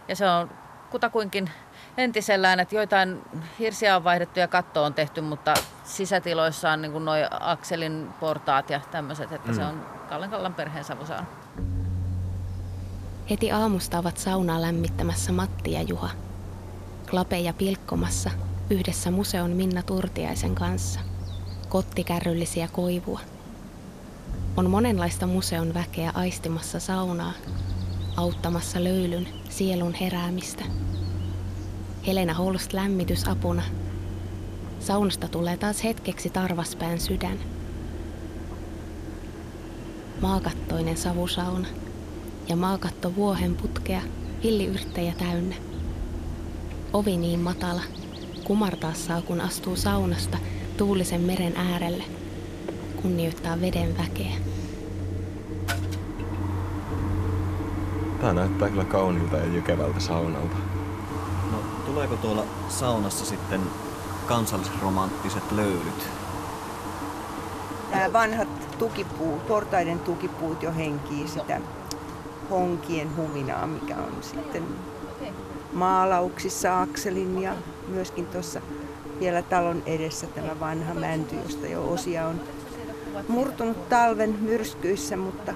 ja 0.07 0.15
se 0.15 0.29
on 0.29 0.49
kutakuinkin 0.89 1.49
entisellään, 1.99 2.59
että 2.59 2.75
joitain 2.75 3.21
hirsiä 3.59 3.95
on 3.95 4.03
vaihdettu 4.03 4.39
ja 4.39 4.47
katto 4.47 4.83
on 4.83 4.93
tehty, 4.93 5.21
mutta 5.21 5.53
sisätiloissa 5.83 6.71
on 6.71 6.81
niin 6.81 7.05
noin 7.05 7.25
Akselin 7.39 8.09
portaat 8.19 8.69
ja 8.69 8.81
tämmöiset, 8.91 9.31
että 9.31 9.51
mm. 9.51 9.55
se 9.55 9.65
on 9.65 9.85
Kallenkallan 10.09 10.53
perheen 10.53 10.85
savusauna. 10.85 11.25
Heti 13.29 13.51
aamusta 13.51 13.99
ovat 13.99 14.17
saunaa 14.17 14.61
lämmittämässä 14.61 15.31
Matti 15.31 15.71
ja 15.71 15.81
Juha. 15.81 16.09
Klapeja 17.09 17.53
pilkkomassa 17.53 18.29
yhdessä 18.69 19.11
museon 19.11 19.51
Minna 19.51 19.83
Turtiaisen 19.83 20.55
kanssa. 20.55 20.99
Kottikärryllisiä 21.69 22.67
koivua. 22.71 23.19
On 24.57 24.69
monenlaista 24.69 25.27
museon 25.27 25.73
väkeä 25.73 26.11
aistimassa 26.15 26.79
saunaa, 26.79 27.33
auttamassa 28.17 28.83
löylyn 28.83 29.27
sielun 29.49 29.93
heräämistä. 29.93 30.63
Helena 32.07 32.33
Holst 32.33 32.73
lämmitysapuna. 32.73 33.63
Saunasta 34.79 35.27
tulee 35.27 35.57
taas 35.57 35.83
hetkeksi 35.83 36.29
tarvaspään 36.29 36.99
sydän. 36.99 37.39
Maakattoinen 40.21 40.97
savusauna 40.97 41.67
ja 42.49 42.55
maakatto 42.55 43.15
vuohen 43.15 43.55
putkea 43.55 44.01
villiyrttejä 44.43 45.13
täynnä. 45.17 45.55
Ovi 46.93 47.17
niin 47.17 47.39
matala, 47.39 47.81
kumartaa 48.43 48.93
saa 48.93 49.21
kun 49.21 49.41
astuu 49.41 49.75
saunasta 49.75 50.37
tuulisen 50.77 51.21
meren 51.21 51.57
äärelle, 51.57 52.03
kunnioittaa 53.01 53.61
veden 53.61 53.97
väkeä. 53.97 54.33
tää 58.21 58.33
näyttää 58.33 58.69
kyllä 58.69 58.85
kauniilta 58.85 59.37
ja 59.37 59.53
jykevältä 59.53 59.99
saunalta. 59.99 60.68
Tuleeko 61.89 62.17
tuolla 62.17 62.45
saunassa 62.67 63.25
sitten 63.25 63.61
kansallisromanttiset 64.27 65.51
löylyt? 65.51 66.09
Nämä 67.91 68.13
vanhat 68.13 68.77
tukipuut, 68.77 69.47
portaiden 69.47 69.99
tukipuut 69.99 70.63
jo 70.63 70.73
henkii 70.73 71.27
sitä 71.27 71.61
honkien 72.49 73.15
huminaa, 73.17 73.67
mikä 73.67 73.95
on 73.95 74.11
sitten 74.21 74.63
maalauksissa 75.73 76.81
Akselin 76.81 77.41
ja 77.41 77.53
myöskin 77.87 78.25
tuossa 78.25 78.61
vielä 79.19 79.41
talon 79.41 79.83
edessä 79.85 80.27
tämä 80.27 80.59
vanha 80.59 80.93
mänty, 80.93 81.35
josta 81.35 81.67
jo 81.67 81.91
osia 81.91 82.27
on 82.27 82.41
murtunut 83.27 83.89
talven 83.89 84.37
myrskyissä, 84.41 85.17
mutta 85.17 85.53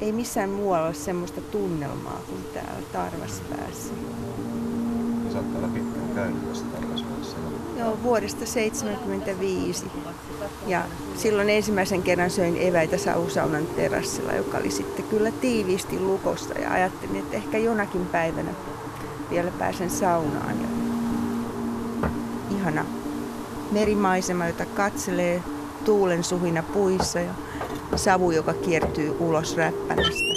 ei 0.00 0.12
missään 0.12 0.50
muualla 0.50 0.86
ole 0.86 0.94
semmoista 0.94 1.40
tunnelmaa 1.40 2.20
kuin 2.28 2.44
täällä 2.54 2.86
Tarvaspäässä. 2.92 3.88
Sä 3.88 4.11
oot 5.42 5.52
täällä 5.52 5.68
pitkään 5.68 6.08
käynyt 6.14 6.48
tässä 6.48 6.64
Tarvasmaassa. 6.64 7.36
Joo, 7.78 7.98
vuodesta 8.02 8.38
1975. 8.38 9.86
Ja 10.66 10.82
silloin 11.16 11.50
ensimmäisen 11.50 12.02
kerran 12.02 12.30
söin 12.30 12.56
eväitä 12.60 12.98
sausaunan 12.98 13.66
terassilla, 13.66 14.32
joka 14.32 14.58
oli 14.58 14.70
sitten 14.70 15.04
kyllä 15.04 15.30
tiiviisti 15.30 16.00
lukossa. 16.00 16.58
Ja 16.58 16.72
ajattelin, 16.72 17.16
että 17.16 17.36
ehkä 17.36 17.58
jonakin 17.58 18.06
päivänä 18.06 18.50
vielä 19.30 19.50
pääsen 19.58 19.90
saunaan. 19.90 20.56
Ja 20.60 20.68
ihana 22.56 22.84
merimaisema, 23.72 24.46
jota 24.46 24.66
katselee 24.66 25.42
tuulen 25.84 26.24
suhina 26.24 26.62
puissa 26.62 27.18
ja 27.20 27.34
savu, 27.96 28.30
joka 28.30 28.54
kiertyy 28.54 29.16
ulos 29.20 29.56
räppänästä. 29.56 30.32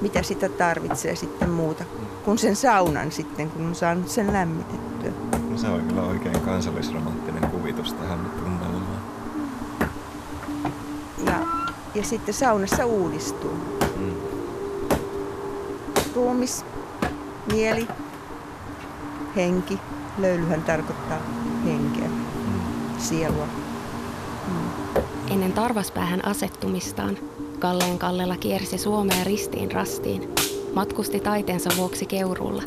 Mitä 0.00 0.22
sitä 0.22 0.48
tarvitsee 0.48 1.16
sitten 1.16 1.50
muuta 1.50 1.84
kuin 2.28 2.38
sen 2.38 2.56
saunan 2.56 3.12
sitten, 3.12 3.50
kun 3.50 3.66
on 3.66 3.74
saanut 3.74 4.08
sen 4.08 4.32
lämmitettyä. 4.32 5.10
No 5.50 5.58
se 5.58 5.68
on 5.68 5.80
kyllä 5.80 6.02
oikein 6.02 6.40
kansallisromanttinen 6.40 7.50
kuvitus 7.50 7.92
tähän 7.92 8.18
tunnelmaan. 8.38 9.02
Ja, 11.26 11.34
ja 11.94 12.04
sitten 12.04 12.34
saunassa 12.34 12.86
uudistuu. 12.86 13.52
Mm. 13.96 14.14
Ruumis, 16.14 16.64
mieli, 17.52 17.88
henki. 19.36 19.78
Löylyhän 20.18 20.62
tarkoittaa 20.62 21.18
henkeä, 21.64 22.08
sielua. 22.98 23.46
Ennen 25.30 25.52
tarvaspäähän 25.52 26.24
asettumistaan 26.24 27.18
Kalleen 27.58 27.98
Kallela 27.98 28.36
kiersi 28.36 28.78
Suomea 28.78 29.24
ristiin 29.24 29.72
rastiin. 29.72 30.37
Matkusti 30.78 31.20
taiteensa 31.20 31.70
vuoksi 31.76 32.06
Keuruulla. 32.06 32.62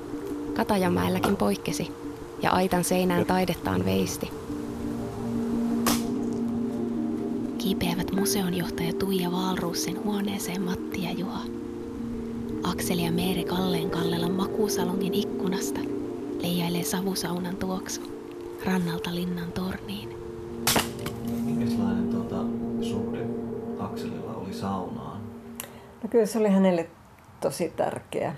Katajamäelläkin 0.54 1.38
poikkesi 1.38 1.92
ja 2.42 2.52
aitan 2.52 2.84
seinään 2.84 3.26
taidettaan 3.26 3.86
veisti. 3.86 4.32
Kiipeävät 7.58 8.12
museonjohtaja 8.12 8.94
Tuija 8.94 9.32
Valruusin 9.32 10.04
huoneeseen 10.04 10.62
Matti 10.62 11.04
ja 11.04 11.12
Juha. 11.12 11.40
Akseli 12.64 13.04
ja 13.06 13.12
Meeri 13.12 13.44
Kalleen 13.44 13.90
Kallelan 13.90 14.32
makuusalongin 14.32 15.14
ikkunasta 15.14 15.80
leijailee 16.42 16.84
savusaunan 16.84 17.56
tuoksu 17.56 18.02
rannalta 18.66 19.16
linnan 19.16 19.52
torniin. 19.52 20.10
Minkälainen 21.46 22.10
tuota, 22.10 22.44
suhde 22.82 23.26
Akselilla 23.80 24.34
oli 24.34 24.54
saunaan? 24.54 25.22
No 26.04 26.10
kyllä 26.10 26.26
se 26.26 26.40
oli 26.40 26.50
hänelle 26.50 26.90
tosi 27.42 27.74
tärkeä. 27.78 28.34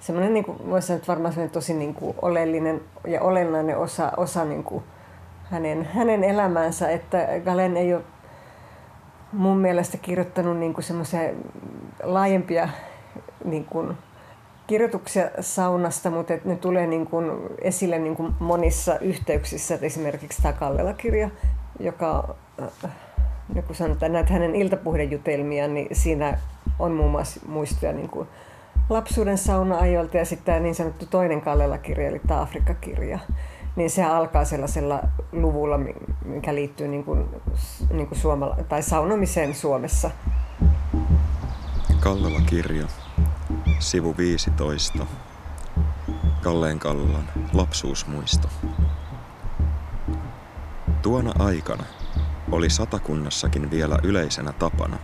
Semmoinen, 0.00 0.34
niin 0.34 0.44
kuin, 0.44 0.70
voisi 0.70 0.86
sanoa, 0.86 0.96
että 0.96 1.12
varmaan 1.12 1.32
semmoinen 1.32 1.52
tosi 1.52 1.74
niin 1.74 1.94
kuin, 1.94 2.16
oleellinen 2.22 2.80
ja 3.06 3.20
olennainen 3.22 3.78
osa, 3.78 4.12
osa 4.16 4.44
niin 4.44 4.64
kuin, 4.64 4.84
hänen, 5.50 5.84
hänen 5.84 6.24
elämäänsä, 6.24 6.90
että 6.90 7.28
Galen 7.44 7.76
ei 7.76 7.94
ole 7.94 8.02
mun 9.32 9.58
mielestä 9.58 9.96
kirjoittanut 9.96 10.56
niin 10.56 10.74
kuin 10.74 10.84
semmoisia 10.84 11.20
laajempia 12.02 12.68
niin 13.44 13.64
kuin, 13.64 13.96
kirjoituksia 14.66 15.30
saunasta, 15.40 16.10
mutta 16.10 16.34
ne 16.44 16.56
tulee 16.56 16.86
niin 16.86 17.06
kuin 17.06 17.30
esille 17.62 17.98
niin 17.98 18.16
kuin 18.16 18.34
monissa 18.40 18.98
yhteyksissä. 18.98 19.74
Et 19.74 19.82
esimerkiksi 19.82 20.42
tämä 20.42 20.52
Kallela-kirja, 20.52 21.30
joka, 21.80 22.34
äh, 22.62 22.90
niin 23.54 23.64
kuin 23.64 23.76
sanotaan, 23.76 24.12
näitä 24.12 24.32
hänen 24.32 24.54
iltapuhdejutelmia, 24.54 25.68
niin 25.68 25.88
siinä 25.92 26.38
on 26.80 26.92
muun 26.92 27.10
muassa 27.10 27.40
muistoja 27.46 27.92
niin 27.92 28.08
kuin 28.08 28.28
lapsuuden 28.88 29.38
sauna-ajoilta 29.38 30.16
ja 30.16 30.24
sitten 30.24 30.46
tämä 30.46 30.60
niin 30.60 30.74
sanottu 30.74 31.06
toinen 31.06 31.40
Kallela-kirja, 31.40 32.08
eli 32.08 32.20
tämä 32.26 32.40
Afrikka-kirja 32.40 33.18
niin 33.76 33.90
se 33.90 34.04
alkaa 34.04 34.44
sellaisella 34.44 35.02
luvulla, 35.32 35.80
mikä 36.24 36.54
liittyy 36.54 36.88
niin 36.88 37.04
kuin, 37.04 37.26
niin 37.92 38.06
kuin 38.06 38.18
suomala- 38.18 38.56
tai 38.68 38.82
saunomiseen 38.82 39.54
Suomessa. 39.54 40.10
Kallela 42.00 42.40
kirja, 42.40 42.86
sivu 43.78 44.14
15. 44.16 45.06
Kalleen 46.42 46.78
Kallan 46.78 47.24
lapsuusmuisto. 47.52 48.48
Tuona 51.02 51.32
aikana 51.38 51.84
oli 52.52 52.70
satakunnassakin 52.70 53.70
vielä 53.70 53.98
yleisenä 54.02 54.52
tapana, 54.52 54.98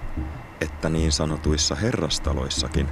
että 0.60 0.88
niin 0.88 1.12
sanotuissa 1.12 1.74
herrastaloissakin 1.74 2.88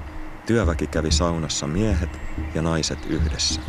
työväki 0.47 0.87
kävi 0.87 1.11
saunassa 1.11 1.67
miehet 1.67 2.21
ja 2.55 2.63
naiset 2.63 3.07
yhdessä. 3.07 3.61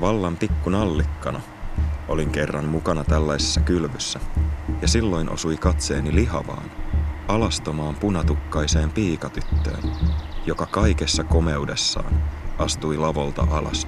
Vallan 0.00 0.36
pikku 0.36 0.70
nallikkana 0.70 1.40
olin 2.08 2.30
kerran 2.30 2.64
mukana 2.64 3.04
tällaisessa 3.04 3.60
kylvyssä, 3.60 4.20
ja 4.82 4.88
silloin 4.88 5.30
osui 5.30 5.56
katseeni 5.56 6.14
lihavaan, 6.14 6.70
alastomaan 7.28 7.94
punatukkaiseen 7.94 8.90
piikatyttöön, 8.90 9.82
joka 10.46 10.66
kaikessa 10.66 11.24
komeudessaan 11.24 12.22
astui 12.58 12.96
lavolta 12.96 13.46
alas. 13.50 13.86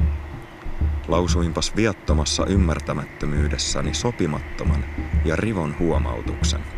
Lausuinpas 1.09 1.77
viattomassa 1.77 2.47
ymmärtämättömyydessäni 2.47 3.95
sopimattoman 3.95 4.85
ja 5.25 5.37
rivon 5.37 5.79
huomautuksen. 5.79 6.78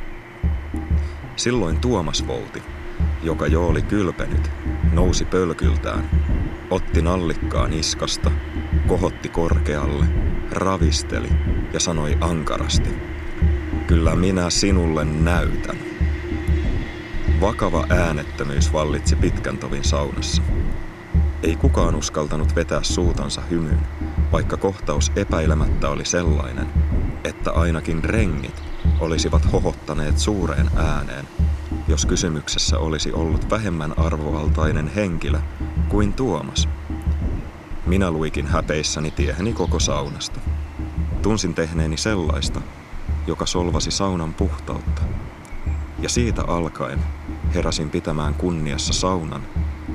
Silloin 1.41 1.81
Tuomas 1.81 2.27
Volti, 2.27 2.63
joka 3.23 3.47
jo 3.47 3.67
oli 3.67 3.83
kylpenyt, 3.83 4.51
nousi 4.93 5.25
pölkyltään, 5.25 6.11
otti 6.71 7.03
nallikkaan 7.03 7.73
iskasta, 7.73 8.31
kohotti 8.87 9.29
korkealle, 9.29 10.07
ravisteli 10.53 11.29
ja 11.73 11.81
sanoi 11.81 12.17
ankarasti, 12.21 12.91
kyllä 13.87 14.17
minä 14.17 14.51
sinulle 14.51 15.05
näytän. 15.05 15.77
Vakava 17.41 17.87
äänettömyys 17.91 18.73
vallitsi 18.73 19.17
pitkän 19.17 19.59
tovin 19.59 19.85
saunassa. 19.85 20.43
Ei 21.43 21.57
kukaan 21.57 21.95
uskaltanut 21.95 22.55
vetää 22.55 22.83
suutansa 22.83 23.43
hymyyn, 23.51 23.81
vaikka 24.33 24.57
kohtaus 24.57 25.13
epäilemättä 25.17 25.89
oli 25.89 26.05
sellainen, 26.05 26.67
että 27.25 27.51
ainakin 27.51 28.05
rengit 28.05 28.70
olisivat 29.01 29.53
hohottaneet 29.53 30.19
suureen 30.19 30.71
ääneen, 30.77 31.29
jos 31.89 32.07
kysymyksessä 32.07 32.79
olisi 32.79 33.13
ollut 33.13 33.51
vähemmän 33.51 33.99
arvovaltainen 33.99 34.89
henkilö 34.89 35.39
kuin 35.89 36.13
Tuomas. 36.13 36.69
Minä 37.87 38.11
luikin 38.11 38.47
häpeissäni 38.47 39.11
tieheni 39.11 39.53
koko 39.53 39.81
saunasta. 39.81 40.41
Tunsin 41.23 41.55
tehneeni 41.55 41.97
sellaista, 41.97 42.61
joka 43.27 43.47
solvasi 43.47 43.91
saunan 43.91 44.35
puhtautta. 44.35 45.03
Ja 45.99 46.09
siitä 46.09 46.43
alkaen 46.47 46.99
heräsin 47.55 47.91
pitämään 47.91 48.35
kunniassa 48.35 48.93
saunan 48.93 49.43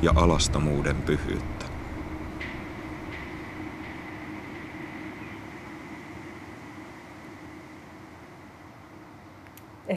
ja 0.02 0.12
alastomuuden 0.16 0.96
pyhyyttä. 0.96 1.55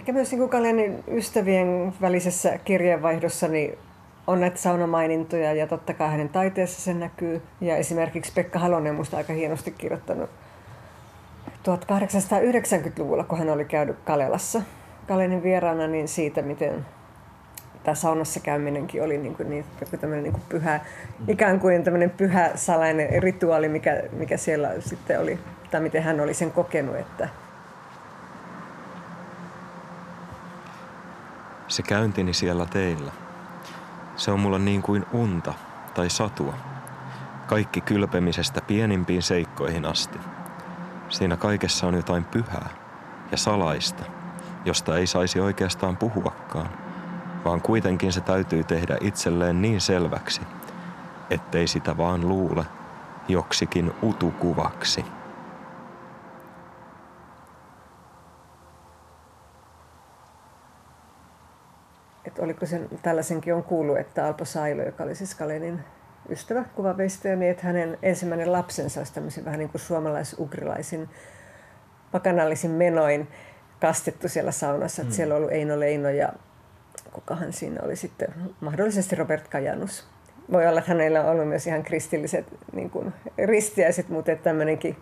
Ehkä 0.08 0.16
myös 0.16 0.32
niin 0.32 0.48
Kalenin 0.48 1.04
ystävien 1.08 1.92
välisessä 2.00 2.58
kirjeenvaihdossa 2.64 3.48
niin 3.48 3.78
on 4.26 4.40
näitä 4.40 4.56
saunamainintoja 4.56 5.52
ja 5.52 5.66
totta 5.66 5.94
kai 5.94 6.10
hänen 6.10 6.28
taiteessa 6.28 6.80
se 6.80 6.94
näkyy. 6.94 7.42
Ja 7.60 7.76
esimerkiksi 7.76 8.32
Pekka 8.32 8.58
Halonen 8.58 8.94
musta 8.94 9.16
aika 9.16 9.32
hienosti 9.32 9.70
kirjoittanut 9.70 10.30
1890-luvulla, 11.48 13.24
kun 13.24 13.38
hän 13.38 13.50
oli 13.50 13.64
käynyt 13.64 13.96
Kalelassa 14.04 14.62
Kalenin 15.08 15.42
vieraana, 15.42 15.86
niin 15.86 16.08
siitä, 16.08 16.42
miten 16.42 16.86
tämä 17.84 17.94
saunassa 17.94 18.40
käyminenkin 18.40 19.02
oli 19.02 19.18
niin 19.18 19.34
kuin, 19.34 19.50
niin, 19.50 19.64
niin 20.22 20.32
kuin 20.32 20.44
pyhä, 20.48 20.80
ikään 21.28 21.60
kuin 21.60 21.84
tämmöinen 21.84 22.10
pyhä 22.10 22.50
salainen 22.54 23.22
rituaali, 23.22 23.68
mikä, 23.68 24.02
mikä 24.12 24.36
siellä 24.36 24.74
sitten 24.80 25.20
oli, 25.20 25.38
tai 25.70 25.80
miten 25.80 26.02
hän 26.02 26.20
oli 26.20 26.34
sen 26.34 26.50
kokenut, 26.50 26.96
että, 26.96 27.28
Se 31.68 31.82
käyntini 31.82 32.34
siellä 32.34 32.66
teillä. 32.66 33.12
Se 34.16 34.30
on 34.30 34.40
mulla 34.40 34.58
niin 34.58 34.82
kuin 34.82 35.06
unta 35.12 35.54
tai 35.94 36.10
satua. 36.10 36.54
Kaikki 37.46 37.80
kylpemisestä 37.80 38.60
pienimpiin 38.60 39.22
seikkoihin 39.22 39.86
asti. 39.86 40.18
Siinä 41.08 41.36
kaikessa 41.36 41.86
on 41.86 41.94
jotain 41.94 42.24
pyhää 42.24 42.68
ja 43.30 43.36
salaista, 43.36 44.04
josta 44.64 44.96
ei 44.96 45.06
saisi 45.06 45.40
oikeastaan 45.40 45.96
puhuakaan, 45.96 46.68
vaan 47.44 47.62
kuitenkin 47.62 48.12
se 48.12 48.20
täytyy 48.20 48.64
tehdä 48.64 48.96
itselleen 49.00 49.62
niin 49.62 49.80
selväksi, 49.80 50.40
ettei 51.30 51.66
sitä 51.66 51.96
vaan 51.96 52.28
luule 52.28 52.64
joksikin 53.28 53.92
utukuvaksi. 54.02 55.04
Että 62.38 62.44
oliko 62.44 62.66
sen, 62.66 62.88
tällaisenkin 63.02 63.54
on 63.54 63.62
kuullut, 63.62 63.98
että 63.98 64.26
Alpo 64.26 64.44
Sailo, 64.44 64.82
joka 64.82 65.04
oli 65.04 65.14
siis 65.14 65.34
Kalenin 65.34 65.80
ystävä, 66.28 66.64
kuvaveistäjä, 66.74 67.36
niin 67.36 67.50
että 67.50 67.66
hänen 67.66 67.98
ensimmäinen 68.02 68.52
lapsensa 68.52 69.00
olisi 69.00 69.14
tämmöisen 69.14 69.44
vähän 69.44 69.58
niin 69.58 69.68
kuin 69.68 69.80
suomalais-ugrilaisin 69.80 71.08
pakanallisin 72.12 72.70
menoin 72.70 73.28
kastettu 73.80 74.28
siellä 74.28 74.52
saunassa. 74.52 75.02
Mm. 75.02 75.06
Että 75.06 75.16
siellä 75.16 75.34
on 75.34 75.38
ollut 75.38 75.52
Eino 75.52 75.80
Leino 75.80 76.08
ja 76.08 76.32
kukahan 77.12 77.52
siinä 77.52 77.80
oli 77.82 77.96
sitten, 77.96 78.28
mahdollisesti 78.60 79.16
Robert 79.16 79.48
Kajanus. 79.48 80.06
Voi 80.52 80.66
olla, 80.66 80.78
että 80.78 80.90
hänellä 80.92 81.20
on 81.20 81.28
ollut 81.28 81.48
myös 81.48 81.66
ihan 81.66 81.82
kristilliset 81.82 82.46
niin 82.72 82.90
kuin 82.90 83.12
ristiäiset, 83.44 84.08
mutta 84.08 84.32
että 84.32 84.44
tämmöinenkin 84.44 84.96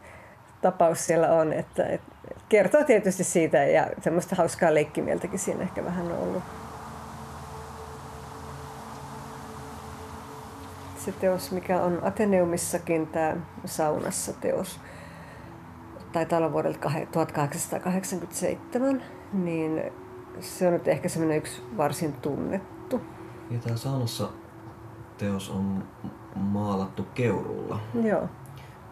tapaus 0.63 1.07
siellä 1.07 1.33
on. 1.33 1.53
Että, 1.53 1.87
että 1.87 2.13
kertoo 2.49 2.85
tietysti 2.85 3.25
siitä 3.25 3.65
ja 3.65 3.87
semmoista 4.01 4.37
hauskaa 4.37 4.75
leikkimieltäkin 4.75 5.39
siinä 5.39 5.63
ehkä 5.63 5.85
vähän 5.85 6.07
on 6.07 6.19
ollut. 6.19 6.43
Se 11.07 11.13
teos, 11.13 11.53
mikä 11.53 11.83
on 11.83 11.99
Ateneumissakin 12.03 13.07
tämä 13.07 13.37
saunassa 13.65 14.33
teos, 14.33 14.81
olla 16.37 16.53
vuodelta 16.53 16.91
1887, 17.13 19.03
niin 19.33 19.83
se 20.41 20.67
on 20.67 20.73
nyt 20.73 20.89
ehkä 20.89 21.09
semmoinen 21.09 21.39
yksi 21.39 21.63
varsin 21.77 22.13
tunnettu. 22.13 23.01
Ja 23.51 23.59
tämä 23.59 23.77
saunassa 23.77 24.29
teos 25.19 25.51
on 25.51 25.85
maalattu 26.35 27.07
keurulla. 27.15 27.81
Joo. 28.03 28.29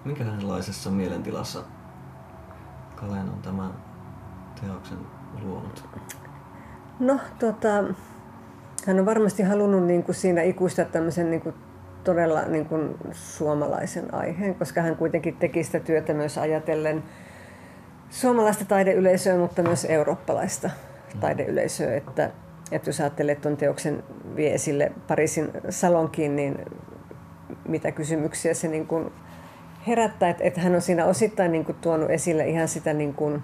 Minkälaisessa 0.05 0.90
mielentilassa 0.90 1.62
Kalen 2.96 3.29
on 3.29 3.42
tämän 3.42 3.70
teoksen 4.61 4.98
luonut? 5.42 5.85
No, 7.00 7.20
tota, 7.38 7.85
hän 8.87 9.00
on 9.00 9.07
varmasti 9.07 9.42
halunnut 9.42 9.83
niin 9.83 10.03
kuin 10.03 10.14
siinä 10.14 10.42
ikuistaa 10.42 10.85
tämmöisen 10.85 11.31
niin 11.31 11.40
kuin 11.40 11.55
todella 12.04 12.42
niin 12.42 12.66
kuin 12.66 12.94
suomalaisen 13.12 14.14
aiheen, 14.14 14.54
koska 14.54 14.82
hän 14.82 14.96
kuitenkin 14.96 15.36
teki 15.36 15.64
sitä 15.64 15.80
työtä 15.80 16.14
myös 16.14 16.38
ajatellen 16.38 17.02
suomalaista 18.10 18.64
taideyleisöä, 18.64 19.36
mutta 19.36 19.62
myös 19.62 19.84
eurooppalaista 19.84 20.70
taideyleisöä. 21.20 21.96
Että 21.96 22.30
että 22.72 22.88
jos 22.88 23.00
ajattelee, 23.00 23.32
että 23.32 23.42
tuon 23.42 23.56
teoksen 23.56 24.02
vie 24.36 24.54
esille 24.54 24.92
Pariisin 25.08 25.50
salonkiin, 25.70 26.36
niin 26.36 26.58
mitä 27.68 27.92
kysymyksiä 27.92 28.54
se 28.54 28.68
niin 28.68 28.86
kuin 28.86 29.12
herättää, 29.86 30.28
että, 30.28 30.44
että 30.44 30.60
hän 30.60 30.74
on 30.74 30.82
siinä 30.82 31.04
osittain 31.04 31.52
niin 31.52 31.64
kuin 31.64 31.78
tuonut 31.80 32.10
esille 32.10 32.46
ihan 32.46 32.68
sitä 32.68 32.92
niin 32.92 33.14
kuin 33.14 33.42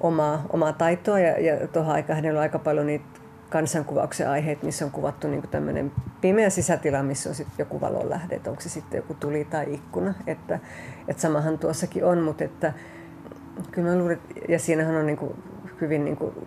omaa, 0.00 0.46
omaa 0.52 0.72
taitoa 0.72 1.18
ja, 1.18 1.40
ja 1.40 1.68
tuohon 1.68 1.94
aikaan 1.94 2.16
hänellä 2.16 2.38
on 2.38 2.42
aika 2.42 2.58
paljon 2.58 2.86
niitä 2.86 3.04
kansankuvauksen 3.52 4.30
aiheet, 4.30 4.62
missä 4.62 4.84
on 4.84 4.90
kuvattu 4.90 5.28
niin 5.28 5.48
tämmöinen 5.50 5.92
pimeä 6.20 6.50
sisätila, 6.50 7.02
missä 7.02 7.28
on 7.28 7.34
sitten 7.34 7.54
joku 7.58 7.80
valonlähde, 7.80 8.34
että 8.34 8.50
onko 8.50 8.62
se 8.62 8.68
sitten 8.68 8.98
joku 8.98 9.14
tuli 9.14 9.44
tai 9.44 9.74
ikkuna. 9.74 10.14
Että, 10.26 10.58
että 11.08 11.22
samahan 11.22 11.58
tuossakin 11.58 12.04
on, 12.04 12.22
mutta 12.22 12.44
että 12.44 12.72
kyllä 13.70 13.90
mä 13.90 13.98
luulen, 13.98 14.20
ja 14.48 14.58
siinähän 14.58 14.96
on 14.96 15.06
niin 15.06 15.16
kuin 15.16 15.42
hyvin 15.80 16.04
niin 16.04 16.16
kuin 16.16 16.46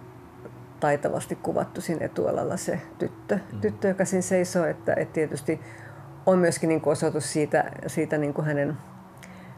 taitavasti 0.80 1.36
kuvattu 1.36 1.82
siinä 1.82 2.06
etualalla 2.06 2.58
se 2.58 2.82
tyttö, 2.98 3.40
mm. 3.54 3.62
tyttö 3.62 3.88
joka 3.88 4.06
siinä 4.06 4.22
seisoo, 4.22 4.66
että, 4.66 4.94
että 4.94 5.14
tietysti 5.14 5.60
on 6.26 6.40
myöskin 6.40 6.68
niin 6.70 6.82
kuin 6.82 6.92
osoitus 6.92 7.34
siitä, 7.34 7.72
siitä 7.88 8.18
niin 8.18 8.34
kuin 8.34 8.46
hänen, 8.46 8.78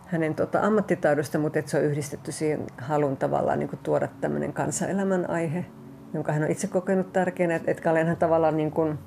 hänen 0.06 0.36
tota 0.36 0.62
ammattitaidosta, 0.62 1.40
mutta 1.40 1.60
että 1.60 1.72
se 1.72 1.78
on 1.78 1.84
yhdistetty 1.84 2.32
siihen 2.32 2.68
halun 2.78 3.18
tavallaan 3.18 3.60
niin 3.60 3.70
kuin 3.70 3.80
tuoda 3.84 4.08
tämmöinen 4.22 4.54
kansanelämän 4.54 5.30
aihe 5.30 5.66
jonka 6.14 6.32
hän 6.32 6.44
on 6.44 6.52
itse 6.52 6.68
kokenut 6.68 7.14
tärkeänä. 7.14 7.56
Että 7.56 7.72
et 7.72 7.82
Kalen 7.82 8.08
hän 8.08 8.18
tavallaan 8.18 8.58
niin 8.58 8.72
kuin 8.72 9.00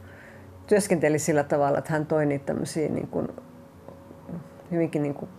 työskenteli 0.66 1.18
sillä 1.18 1.42
tavalla, 1.42 1.78
että 1.78 1.92
hän 1.92 2.06
toi 2.06 2.26
niitä 2.26 2.46
tämmöisiä 2.46 2.88
niin 2.88 3.08
kuin, 3.08 3.28
hyvinkin 4.70 5.02
niin 5.02 5.14
kuin 5.14 5.30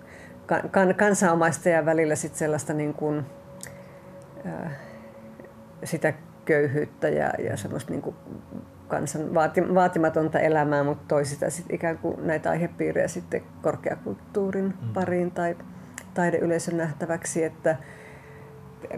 kan, 0.72 0.96
kansanomaista 0.96 1.70
ja 1.70 1.86
välillä 1.86 2.16
sit 2.16 2.36
sellaista 2.36 2.74
niin 2.74 2.94
kuin, 2.94 3.26
ää, 4.46 4.72
sitä 5.84 6.14
köyhyyttä 6.46 7.10
ja, 7.10 7.34
ja 7.40 7.58
semmoista 7.58 7.92
niin 7.92 8.02
kuin 8.02 8.16
kansan 8.88 9.34
vaati, 9.34 9.74
vaatimatonta 9.76 10.40
elämää, 10.40 10.84
mutta 10.84 11.04
toi 11.08 11.26
sitä 11.26 11.50
sit 11.50 11.66
ikään 11.70 11.98
kuin 11.98 12.28
näitä 12.28 12.50
aihepiirejä 12.50 13.08
sitten 13.08 13.42
korkeakulttuurin 13.62 14.66
mm. 14.66 14.94
pariin 14.94 15.32
tai 15.32 15.58
taideyleisön 16.14 16.78
nähtäväksi, 16.78 17.44
että, 17.44 17.76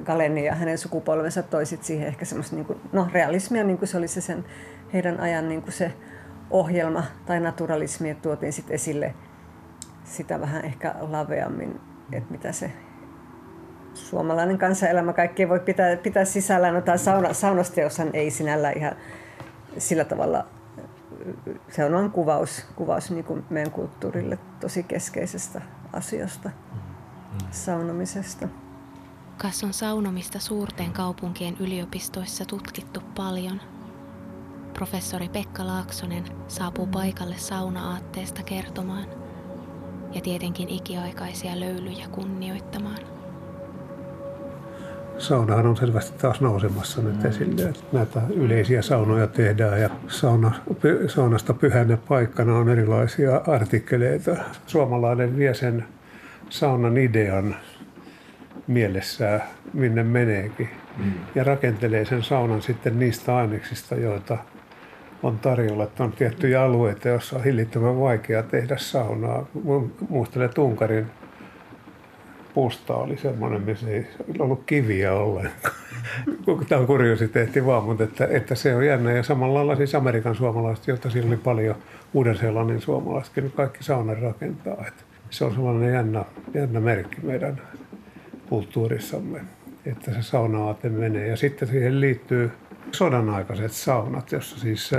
Galeni 0.04 0.46
ja 0.46 0.56
hänen 0.56 0.78
sukupolvensa 0.78 1.44
toisit 1.44 1.84
siihen 1.84 2.08
ehkä 2.08 2.26
semmoista 2.26 2.56
niin 2.56 2.66
kuin, 2.66 2.80
no, 2.92 3.08
realismia, 3.14 3.64
niin 3.64 3.78
kuin 3.78 3.90
se 3.90 3.98
oli 3.98 4.08
se 4.08 4.22
sen 4.22 4.46
heidän 4.94 5.20
ajan 5.20 5.50
niin 5.50 5.62
kuin 5.62 5.74
se 5.74 5.94
ohjelma 6.50 7.04
tai 7.26 7.40
naturalismi, 7.40 8.10
että 8.10 8.22
tuotiin 8.22 8.54
sitten 8.54 8.76
esille 8.76 9.14
sitä 10.04 10.42
vähän 10.42 10.66
ehkä 10.66 10.96
laveammin, 11.00 11.82
että 12.12 12.32
mitä 12.32 12.52
se 12.52 12.72
suomalainen 13.94 14.58
kansanelämä 14.58 15.14
kaikki 15.14 15.50
voi 15.50 15.60
pitää, 15.60 15.96
pitää 15.96 16.26
sisällään. 16.26 16.74
No 16.74 16.82
tämä 16.82 16.98
sauna, 16.98 17.34
saunasteoshan 17.34 18.10
ei 18.14 18.32
sinällä 18.32 18.72
ihan 18.72 18.96
sillä 19.78 20.06
tavalla, 20.06 20.46
se 21.70 21.86
on 21.86 21.94
vain 21.94 22.12
kuvaus, 22.12 22.66
kuvaus 22.76 23.12
niin 23.12 23.24
kuin 23.24 23.46
meidän 23.50 23.72
kulttuurille 23.72 24.38
tosi 24.60 24.84
keskeisestä 24.84 25.62
asiasta, 25.94 26.50
mm. 26.50 27.40
saunomisesta. 27.52 28.48
Kas 29.38 29.64
on 29.64 29.74
saunomista 29.74 30.40
suurten 30.40 30.92
kaupunkien 30.92 31.58
yliopistoissa 31.60 32.46
tutkittu 32.46 33.00
paljon. 33.16 33.62
Professori 34.74 35.30
Pekka 35.30 35.68
Laaksonen 35.68 36.24
saapuu 36.48 36.88
paikalle 36.88 37.36
sauna-aatteesta 37.38 38.44
kertomaan 38.44 39.06
ja 40.14 40.22
tietenkin 40.22 40.70
ikiaikaisia 40.70 41.60
löylyjä 41.60 42.08
kunnioittamaan. 42.12 42.98
Saunahan 45.18 45.66
on 45.66 45.78
selvästi 45.78 46.18
taas 46.18 46.42
nousemassa 46.42 47.02
nyt 47.02 47.26
esille. 47.26 47.74
Näitä 47.92 48.22
yleisiä 48.36 48.82
saunoja 48.82 49.28
tehdään 49.28 49.82
ja 49.82 49.90
sauna, 50.08 50.52
py, 50.82 51.10
saunasta 51.10 51.54
pyhänne 51.54 51.98
paikkana 51.98 52.58
on 52.58 52.70
erilaisia 52.70 53.42
artikkeleita. 53.48 54.36
Suomalainen 54.68 55.38
vie 55.38 55.54
sen 55.54 55.86
saunan 56.50 56.98
idean 56.98 57.56
mielessään, 58.68 59.44
minne 59.74 60.04
meneekin. 60.04 60.70
Mm. 60.98 61.14
Ja 61.36 61.44
rakentelee 61.44 62.06
sen 62.06 62.24
saunan 62.24 62.62
sitten 62.62 63.00
niistä 63.00 63.36
aineksista, 63.36 63.96
joita 63.96 64.38
on 65.24 65.40
tarjolla. 65.40 65.84
Että 65.84 66.04
on 66.04 66.12
tiettyjä 66.12 66.64
alueita, 66.64 67.08
joissa 67.08 67.36
on 67.36 67.44
hillittömän 67.44 68.00
vaikea 68.00 68.44
tehdä 68.44 68.78
saunaa. 68.78 69.46
Muistelen, 70.10 70.46
että 70.46 70.62
Unkarin 70.62 71.08
pusta 72.54 72.96
oli 72.96 73.18
semmoinen, 73.18 73.62
missä 73.62 73.90
ei 73.90 74.08
ollut 74.40 74.64
kiviä 74.66 75.14
ollenkaan. 75.14 75.76
Tämä 76.70 76.82
on 76.82 76.88
kuriositeetti 76.88 77.66
vaan, 77.66 77.84
mutta 77.84 78.04
että, 78.04 78.28
että, 78.32 78.56
se 78.56 78.76
on 78.76 78.86
jännä. 78.86 79.12
Ja 79.12 79.24
samalla 79.24 79.54
lailla 79.54 79.76
siis 79.76 79.96
Amerikan 79.96 80.36
suomalaiset, 80.36 80.88
joita 80.88 81.10
siinä 81.10 81.28
oli 81.28 81.38
paljon, 81.38 81.76
Uuden-Seelannin 82.14 82.82
suomalaisetkin, 82.82 83.52
kaikki 83.52 83.84
saunan 83.84 84.18
rakentaa. 84.18 84.86
Että 84.88 85.04
se 85.30 85.46
on 85.46 85.54
sellainen 85.54 85.94
jännä, 85.94 86.26
jännä 86.54 86.80
merkki 86.80 87.18
meidän 87.24 87.62
kulttuurissamme, 88.54 89.42
että 89.86 90.14
se 90.14 90.22
sauna-aate 90.22 90.90
menee. 90.90 91.28
Ja 91.28 91.38
sitten 91.38 91.68
siihen 91.68 92.02
liittyy 92.02 92.52
sodan 92.92 93.30
aikaiset 93.30 93.72
saunat, 93.72 94.32
jossa 94.32 94.60
siis 94.60 94.92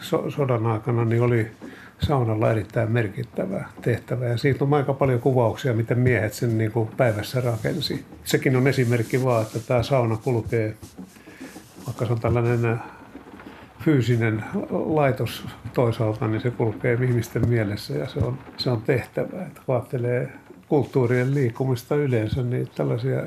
so, 0.00 0.30
sodan 0.30 0.66
aikana 0.66 1.04
niin 1.04 1.22
oli 1.22 1.50
saunalla 1.98 2.50
erittäin 2.50 2.92
merkittävä 2.92 3.64
tehtävä. 3.82 4.26
Ja 4.26 4.36
siitä 4.36 4.64
on 4.64 4.74
aika 4.74 4.92
paljon 4.92 5.20
kuvauksia, 5.20 5.74
miten 5.74 5.98
miehet 5.98 6.32
sen 6.32 6.58
niin 6.58 6.72
kuin 6.72 6.88
päivässä 6.96 7.40
rakensi. 7.40 8.04
Sekin 8.24 8.56
on 8.56 8.68
esimerkki 8.68 9.24
vaan, 9.24 9.42
että 9.42 9.58
tämä 9.58 9.82
sauna 9.82 10.16
kulkee, 10.16 10.74
vaikka 11.86 12.06
se 12.06 12.12
on 12.12 12.20
tällainen 12.20 12.80
fyysinen 13.84 14.44
laitos 14.70 15.44
toisaalta, 15.74 16.28
niin 16.28 16.40
se 16.40 16.50
kulkee 16.50 16.98
ihmisten 17.02 17.48
mielessä 17.48 17.94
ja 17.94 18.08
se 18.08 18.18
on, 18.18 18.38
se 18.56 18.70
on 18.70 18.82
tehtävä. 18.82 19.42
Että 19.46 19.60
ajattelee 19.68 20.32
kulttuurien 20.68 21.34
liikkumista 21.34 21.94
yleensä, 21.94 22.42
niin 22.42 22.68
tällaisia 22.74 23.26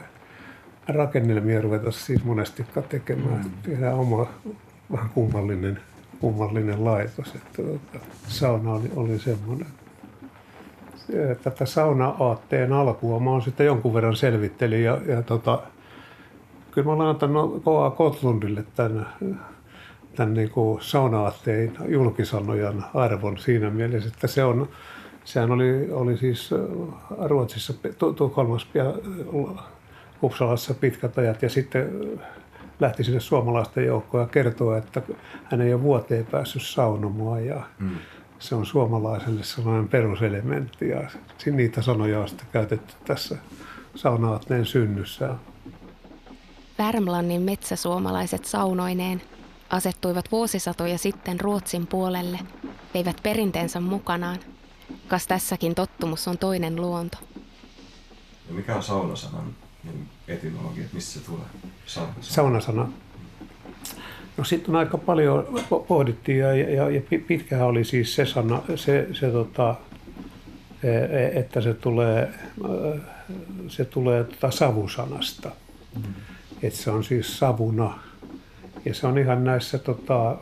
rakennelmia 0.88 1.62
ruveta 1.62 1.92
siis 1.92 2.24
monestikaan 2.24 2.86
tekemään. 2.90 3.42
Mm. 3.44 3.52
Tehdään 3.64 3.96
oma 3.96 4.28
vähän 4.92 5.10
kummallinen, 5.10 5.80
kummallinen 6.20 6.86
laitos. 6.86 7.36
Että, 7.36 7.64
tuota, 7.64 8.06
sauna 8.28 8.74
oli, 8.74 8.92
oli 8.96 9.20
semmoinen. 9.20 9.68
Tätä 11.44 11.66
sauna-aatteen 11.66 12.74
alkua 12.74 13.20
mä 13.20 13.30
oon 13.30 13.42
sitten 13.42 13.66
jonkun 13.66 13.94
verran 13.94 14.16
selvittelin 14.16 14.84
ja, 14.84 14.98
ja 15.08 15.22
tota, 15.22 15.62
kyllä 16.72 16.86
mä 16.86 16.94
olen 16.94 17.08
antanut 17.08 17.64
K.A. 17.64 17.90
Kotlundille 17.90 18.64
tämän, 18.76 19.08
tämän 20.16 20.34
niin 20.34 20.50
kuin 20.50 20.82
sauna-aatteen 20.82 21.74
julkisanojan 21.88 22.86
arvon 22.94 23.38
siinä 23.38 23.70
mielessä, 23.70 24.10
että 24.14 24.28
se 24.28 24.44
on 24.44 24.70
Sehän 25.26 25.52
oli, 25.52 25.92
oli 25.92 26.18
siis 26.18 26.50
Ruotsissa, 27.18 27.74
Tukholmassa 28.16 28.68
ja 28.74 28.94
Uppsalassa 30.24 30.74
pitkät 30.74 31.18
ajat 31.18 31.42
ja 31.42 31.50
sitten 31.50 31.90
äh, 32.22 32.28
lähti 32.80 33.04
sinne 33.04 33.20
suomalaisten 33.20 33.86
joukkoon 33.86 34.24
ja 34.24 34.28
kertoi, 34.28 34.78
että 34.78 35.02
hän 35.44 35.62
ei 35.62 35.74
ole 35.74 35.82
vuoteen 35.82 36.26
päässyt 36.26 36.62
saunomaan 36.62 37.46
ja 37.46 37.62
mm. 37.80 37.96
se 38.40 38.56
on 38.56 38.66
suomalaiselle 38.66 39.44
sellainen 39.44 39.88
peruselementti 39.88 40.90
ja 40.90 41.10
niitä 41.46 41.82
sanoja 41.82 42.20
on 42.20 42.30
sitten 42.30 42.48
käytetty 42.54 42.94
tässä 43.06 43.38
saunaatneen 43.96 44.66
synnyssä. 44.66 45.30
Värmlannin 46.78 47.42
metsäsuomalaiset 47.42 48.46
saunoineen 48.46 49.22
asettuivat 49.70 50.32
vuosisatoja 50.32 50.98
sitten 50.98 51.40
Ruotsin 51.40 51.88
puolelle, 51.88 52.40
veivät 52.94 53.18
perinteensä 53.24 53.80
mukanaan– 53.80 54.40
Kas 55.12 55.28
tässäkin 55.28 55.76
tottumus 55.76 56.28
on 56.28 56.38
toinen 56.38 56.76
luonto. 56.76 57.18
Ja 58.48 58.54
mikä 58.54 58.76
on 58.76 58.84
saunasanan 58.84 59.56
niin 59.84 60.10
etymologia, 60.28 60.84
missä 60.94 61.20
se 61.20 61.26
tulee? 61.26 61.46
Saunasana. 61.86 62.24
Saunasana. 62.24 62.92
No 64.38 64.44
sitten 64.44 64.76
aika 64.76 64.98
paljon 64.98 65.64
pohdittiin 65.88 66.40
ja, 66.40 66.56
ja, 66.56 66.90
ja 66.90 67.02
pitkään 67.28 67.62
oli 67.62 67.84
siis 67.84 68.16
se 68.16 68.26
sana, 68.26 68.62
se, 68.76 69.08
se 69.14 69.32
tota, 69.32 69.76
e, 70.84 70.90
e, 70.90 71.40
että 71.40 71.62
se 71.62 71.74
tulee, 71.74 72.34
se 73.68 73.86
tulee 73.86 74.24
tota 74.24 74.52
savusanasta. 74.52 75.52
Mm. 75.96 76.14
Että 76.64 76.80
se 76.80 76.92
on 76.92 77.04
siis 77.04 77.40
savuna. 77.40 78.00
Ja 78.86 78.94
se 78.94 79.08
on 79.08 79.18
ihan 79.18 79.44
näissä 79.44 79.78
tota, 79.78 80.38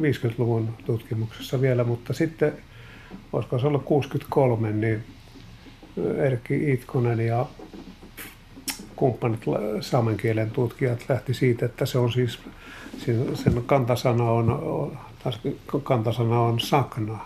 50-luvun 0.00 0.74
tutkimuksessa 0.86 1.60
vielä, 1.60 1.84
mutta 1.84 2.12
sitten 2.12 2.67
olisiko 3.32 3.58
se 3.58 3.66
ollut 3.66 3.84
63, 3.84 4.72
niin 4.72 5.04
Erkki 6.16 6.72
Itkonen 6.72 7.26
ja 7.26 7.46
kumppanit 8.96 9.40
saamen 9.80 10.16
kielen 10.16 10.50
tutkijat 10.50 11.04
lähti 11.08 11.34
siitä, 11.34 11.66
että 11.66 11.86
se 11.86 11.98
on 11.98 12.12
siis, 12.12 12.38
sen 13.34 13.62
kantasana 13.66 14.24
on, 14.30 14.98
kantasana 15.82 16.40
on 16.40 16.60
sakna, 16.60 17.18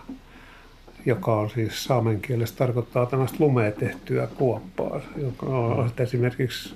joka 1.05 1.35
on 1.35 1.49
siis 1.49 1.83
saamen 1.83 2.21
kielessä 2.21 2.55
tarkoittaa 2.55 3.05
tämmöistä 3.05 3.37
lumea 3.39 3.71
tehtyä 3.71 4.27
kuoppaa, 4.27 5.01
joka 5.17 5.45
on 5.45 5.91
esimerkiksi 5.99 6.75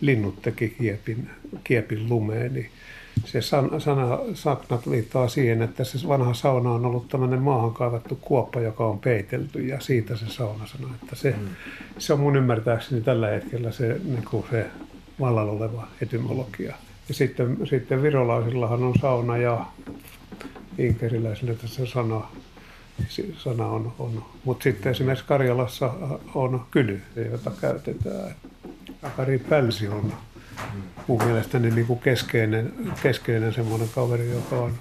linnut 0.00 0.42
teki 0.42 0.68
kiepin, 0.68 1.30
kiepin 1.64 2.08
lumeen, 2.08 2.54
niin 2.54 2.70
se 3.24 3.42
sana, 3.42 3.80
sana, 3.80 4.18
saknat 4.34 4.90
viittaa 4.90 5.28
siihen, 5.28 5.62
että 5.62 5.84
se 5.84 6.08
vanha 6.08 6.34
sauna 6.34 6.70
on 6.70 6.86
ollut 6.86 7.08
tämmöinen 7.08 7.42
maahan 7.42 7.74
kaivattu 7.74 8.18
kuoppa, 8.20 8.60
joka 8.60 8.86
on 8.86 8.98
peitelty 8.98 9.66
ja 9.66 9.80
siitä 9.80 10.16
se 10.16 10.26
sauna 10.28 10.66
sanoo, 10.66 10.90
että 11.02 11.16
se, 11.16 11.30
mm. 11.30 11.48
se 11.98 12.12
on 12.12 12.20
mun 12.20 12.36
ymmärtääkseni 12.36 13.00
tällä 13.00 13.28
hetkellä 13.28 13.72
se, 13.72 14.00
niin 14.04 14.24
kuin 14.30 14.46
se 14.50 14.66
vallalla 15.20 15.52
oleva 15.52 15.88
etymologia. 16.02 16.74
Ja 17.08 17.14
sitten, 17.14 17.58
sitten 17.70 18.02
virolaisillahan 18.02 18.82
on 18.82 18.94
sauna 19.00 19.36
ja 19.36 19.66
inkeriläisillä 20.78 21.54
tässä 21.54 21.86
sana, 21.86 22.28
sana 23.38 23.66
on, 23.66 23.92
on. 23.98 24.24
Mutta 24.44 24.62
sitten 24.62 24.92
esimerkiksi 24.92 25.26
Karjalassa 25.26 25.94
on 26.34 26.66
kyly, 26.70 27.02
jota 27.30 27.50
käytetään. 27.60 28.34
Akari 29.02 29.38
Pälsi 29.38 29.88
on 29.88 30.12
mun 31.06 31.24
mielestäni 31.24 31.70
niin 31.70 31.86
kuin 31.86 31.98
keskeinen, 31.98 32.72
keskeinen 33.02 33.52
semmoinen 33.52 33.88
kaveri, 33.94 34.30
joka 34.30 34.56
on, 34.56 34.72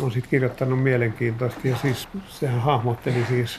on 0.00 0.12
sit 0.12 0.26
kirjoittanut 0.26 0.82
mielenkiintoisesti. 0.82 1.68
Ja 1.68 1.76
siis 1.76 2.08
sehän 2.28 2.60
hahmotteli 2.60 3.24
siis, 3.28 3.58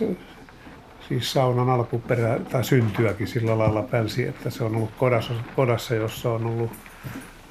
siis 1.07 1.33
saunan 1.33 1.69
alkuperä 1.69 2.39
tai 2.39 2.63
syntyäkin 2.63 3.27
sillä 3.27 3.57
lailla 3.57 3.81
pälsi, 3.81 4.23
että 4.27 4.49
se 4.49 4.63
on 4.63 4.75
ollut 4.75 4.91
kodassa, 4.97 5.33
kodassa 5.55 5.95
jossa 5.95 6.31
on 6.31 6.45
ollut 6.45 6.71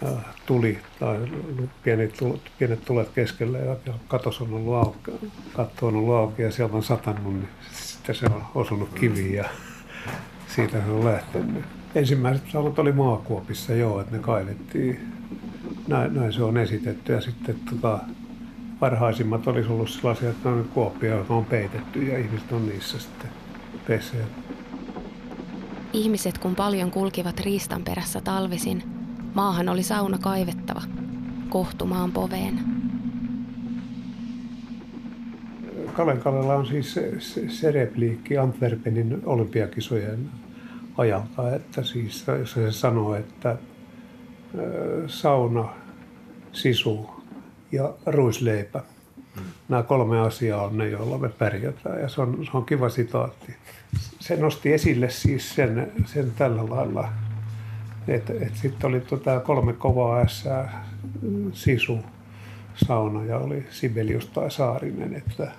äh, 0.07 0.25
tuli 0.47 0.79
tai 1.01 1.19
pienet 1.83 2.15
pienet 2.59 2.85
tulet 2.85 3.09
keskellä 3.09 3.59
ja 3.59 3.77
katos 4.09 4.41
on 4.41 4.55
ollut 4.55 4.75
auki, 4.75 5.31
katto 5.53 5.87
on 5.87 5.97
ollut 5.97 6.15
auki 6.15 6.43
ja 6.43 6.53
sieltä 6.53 6.77
on 6.77 6.83
satanut, 6.83 7.35
niin 7.35 7.49
sitten 7.73 8.15
se 8.15 8.27
on 8.27 8.45
osunut 8.55 8.89
kiviin 8.95 9.35
ja 9.35 9.45
siitä 10.55 10.85
se 10.85 10.91
on 10.91 11.05
lähtenyt. 11.05 11.65
Ensimmäiset 11.95 12.51
saunat 12.53 12.79
oli 12.79 12.93
maakuopissa 12.93 13.75
joo, 13.75 14.01
että 14.01 14.17
ne 14.17 14.23
kaivettiin. 14.23 15.13
Näin, 15.89 16.15
näin 16.15 16.33
se 16.33 16.43
on 16.43 16.57
esitetty 16.57 17.13
ja 17.13 17.21
sitten 17.21 17.57
tota, 17.71 17.99
parhaisimmat 18.81 19.47
olisi 19.47 19.69
ollut 19.69 19.91
sellaisia, 19.91 20.31
että 20.31 20.49
on 20.49 20.69
kuoppia, 20.75 21.15
jotka 21.15 21.35
on 21.35 21.45
peitetty 21.45 22.03
ja 22.03 22.19
ihmiset 22.19 22.53
on 22.53 22.69
niissä 22.69 22.99
sitten 22.99 23.31
pesseet. 23.87 24.29
Ihmiset 25.93 26.39
kun 26.39 26.55
paljon 26.55 26.91
kulkivat 26.91 27.41
riistan 27.41 27.83
perässä 27.83 28.21
talvisin, 28.21 28.83
maahan 29.35 29.69
oli 29.69 29.83
sauna 29.83 30.19
kaivettava, 30.19 30.83
kohtumaan 31.49 32.13
poveen. 32.13 32.72
Kalenkalella 35.93 36.55
on 36.55 36.67
siis 36.67 36.95
se, 36.95 37.21
se, 37.21 37.49
se 37.49 37.71
repliikki 37.71 38.39
Antwerpenin 38.39 39.23
olympiakisojen 39.27 40.31
ajalta, 40.97 41.55
että 41.55 41.83
siis 41.83 42.27
se 42.45 42.73
sanoo, 42.73 43.15
että 43.15 43.57
sauna, 45.07 45.69
sisu 46.53 47.11
ja 47.73 47.95
ruisleipä. 48.07 48.83
Mm. 49.37 49.43
Nämä 49.69 49.83
kolme 49.83 50.21
asiaa 50.21 50.63
on 50.63 50.79
ne, 50.79 50.89
joilla 50.89 51.19
me 51.19 51.29
pärjätään 51.29 52.01
ja 52.01 52.09
se 52.09 52.21
on, 52.21 52.47
se 52.51 52.57
on 52.57 52.65
kiva 52.65 52.89
sitaatti. 52.89 53.55
Se 54.21 54.37
nosti 54.37 54.73
esille 54.73 55.11
siis 55.11 55.55
sen, 55.55 55.93
sen 56.05 56.33
tällä 56.39 56.69
lailla, 56.69 57.09
että 58.09 58.33
et 58.33 58.57
sitten 58.57 58.91
oli 58.91 59.01
tota 59.01 59.41
kolme 59.41 59.73
kovaa 59.73 60.21
ässää, 60.21 60.85
sisu, 61.53 61.99
sauna 62.87 63.25
ja 63.25 63.39
oli 63.39 63.67
Sibelius 63.71 64.27
tai 64.27 64.51
Saarinen, 64.51 65.15
että 65.15 65.53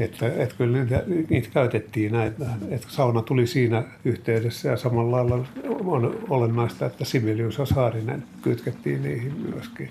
että, 0.00 0.26
että 0.26 0.54
kyllä 0.58 0.78
niitä, 0.78 1.02
niitä 1.30 1.48
käytettiin 1.52 2.12
näitä, 2.12 2.46
että 2.68 2.86
sauna 2.90 3.22
tuli 3.22 3.46
siinä 3.46 3.82
yhteydessä 4.04 4.68
ja 4.68 4.76
samalla 4.76 5.16
lailla 5.16 5.46
on 5.84 6.18
olennaista, 6.28 6.86
että 6.86 7.04
Sibelius 7.04 7.58
ja 7.58 7.66
Saarinen 7.66 8.22
kytkettiin 8.42 9.02
niihin 9.02 9.32
myöskin. 9.54 9.88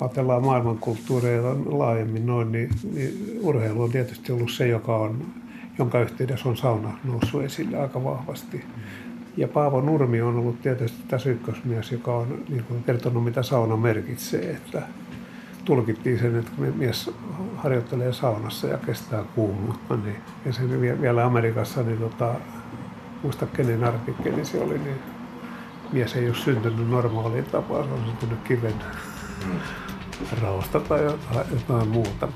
Ajatellaan 0.00 0.44
maailmankulttuureja 0.44 1.42
laajemmin 1.66 2.26
noin, 2.26 2.52
niin, 2.52 2.70
niin 2.94 3.38
urheilu 3.40 3.82
on 3.82 3.90
tietysti 3.90 4.32
ollut 4.32 4.50
se, 4.50 4.68
joka 4.68 4.96
on, 4.96 5.26
jonka 5.78 6.00
yhteydessä 6.00 6.48
on 6.48 6.56
sauna 6.56 6.98
noussut 7.04 7.42
esille 7.42 7.76
aika 7.78 8.04
vahvasti. 8.04 8.64
Ja 9.36 9.48
Paavo 9.48 9.80
Nurmi 9.80 10.20
on 10.20 10.36
ollut 10.36 10.62
tietysti 10.62 10.98
tässä 11.08 11.30
ykkösmies, 11.30 11.92
joka 11.92 12.16
on 12.16 12.44
niin 12.48 12.84
kertonut, 12.86 13.24
mitä 13.24 13.42
sauna 13.42 13.76
merkitsee. 13.76 14.50
Että 14.50 14.82
tulkittiin 15.64 16.18
sen, 16.18 16.38
että 16.38 16.50
kun 16.56 16.72
mies 16.76 17.10
harjoittelee 17.56 18.12
saunassa 18.12 18.66
ja 18.66 18.78
kestää 18.78 19.24
kuumuutta, 19.34 19.96
niin, 19.96 20.16
ja 20.44 20.52
sen 20.52 20.80
vielä 21.00 21.24
Amerikassa, 21.24 21.82
niin 21.82 21.98
tota, 21.98 22.34
muista 23.22 23.46
kenen 23.46 23.84
artikkeli 23.84 24.44
se 24.44 24.62
oli, 24.62 24.78
niin 24.78 24.98
mies 25.92 26.16
ei 26.16 26.26
ole 26.26 26.34
syntynyt 26.34 26.90
normaaliin 26.90 27.44
tapaan, 27.44 27.84
se 27.84 27.92
on 27.92 28.04
syntynyt 28.06 28.38
kiven 28.44 28.74
raosta 30.42 30.80
tai 30.80 31.04
jotain, 31.04 31.46
jotain 31.52 31.88
muuta. 31.88 32.28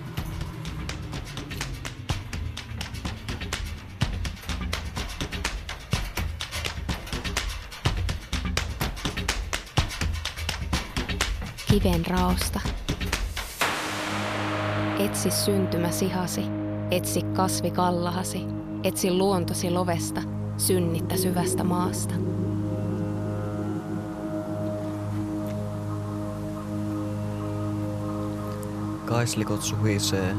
Kiven 11.71 12.07
raosta. 12.07 12.61
Etsi 14.99 15.31
syntymä 15.31 15.91
sihasi, 15.91 16.43
etsi 16.91 17.23
kasvi 17.23 17.71
kallahasi, 17.71 18.47
etsi 18.85 19.13
luontosi 19.13 19.71
lovesta, 19.71 20.23
synnittä 20.57 21.17
syvästä 21.17 21.65
maasta. 21.65 22.15
Kaislikot 29.05 29.63
suhisee. 29.63 30.35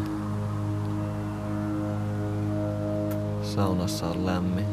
Saunassa 3.43 4.08
on 4.08 4.26
lämmin. 4.26 4.65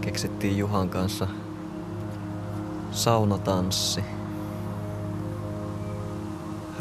Keksittiin 0.00 0.58
Juhan 0.58 0.88
kanssa 0.88 1.28
saunatanssi 2.90 4.04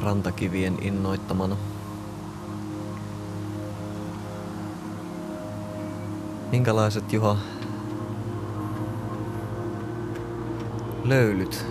rantakivien 0.06 0.78
innoittamana. 0.82 1.56
Minkälaiset 6.52 7.13
Juha 7.13 7.38
löylyt? 11.04 11.65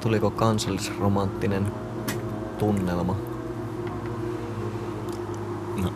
Tuliko 0.00 0.30
kansallisromanttinen 0.30 1.72
tunnelma? 2.58 3.16
No, 5.82 5.92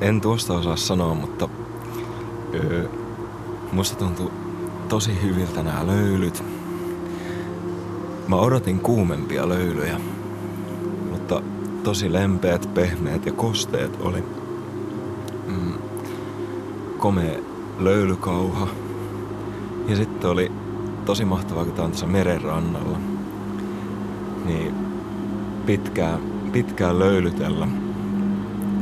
en 0.00 0.20
tuosta 0.20 0.54
osaa 0.54 0.76
sanoa, 0.76 1.14
mutta 1.14 1.48
öö, 2.54 2.88
musta 3.72 3.96
tuntuu 3.96 4.30
tosi 4.88 5.22
hyviltä 5.22 5.62
nämä 5.62 5.86
löylyt. 5.86 6.44
Mä 8.28 8.36
odotin 8.36 8.80
kuumempia 8.80 9.48
löylyjä 9.48 10.00
tosi 11.88 12.12
lempeät, 12.12 12.74
pehmeät 12.74 13.26
ja 13.26 13.32
kosteet 13.32 14.00
oli. 14.00 14.24
Mm, 15.46 15.72
komea 16.98 17.38
löylykauha. 17.78 18.68
Ja 19.88 19.96
sitten 19.96 20.30
oli 20.30 20.52
tosi 21.04 21.24
mahtavaa, 21.24 21.64
kun 21.64 21.74
tämä 21.74 21.88
on 22.02 22.10
meren 22.10 22.42
rannalla. 22.42 22.98
Niin 24.44 24.74
pitkään, 25.66 26.20
pitkään 26.52 26.98
löylytellä. 26.98 27.68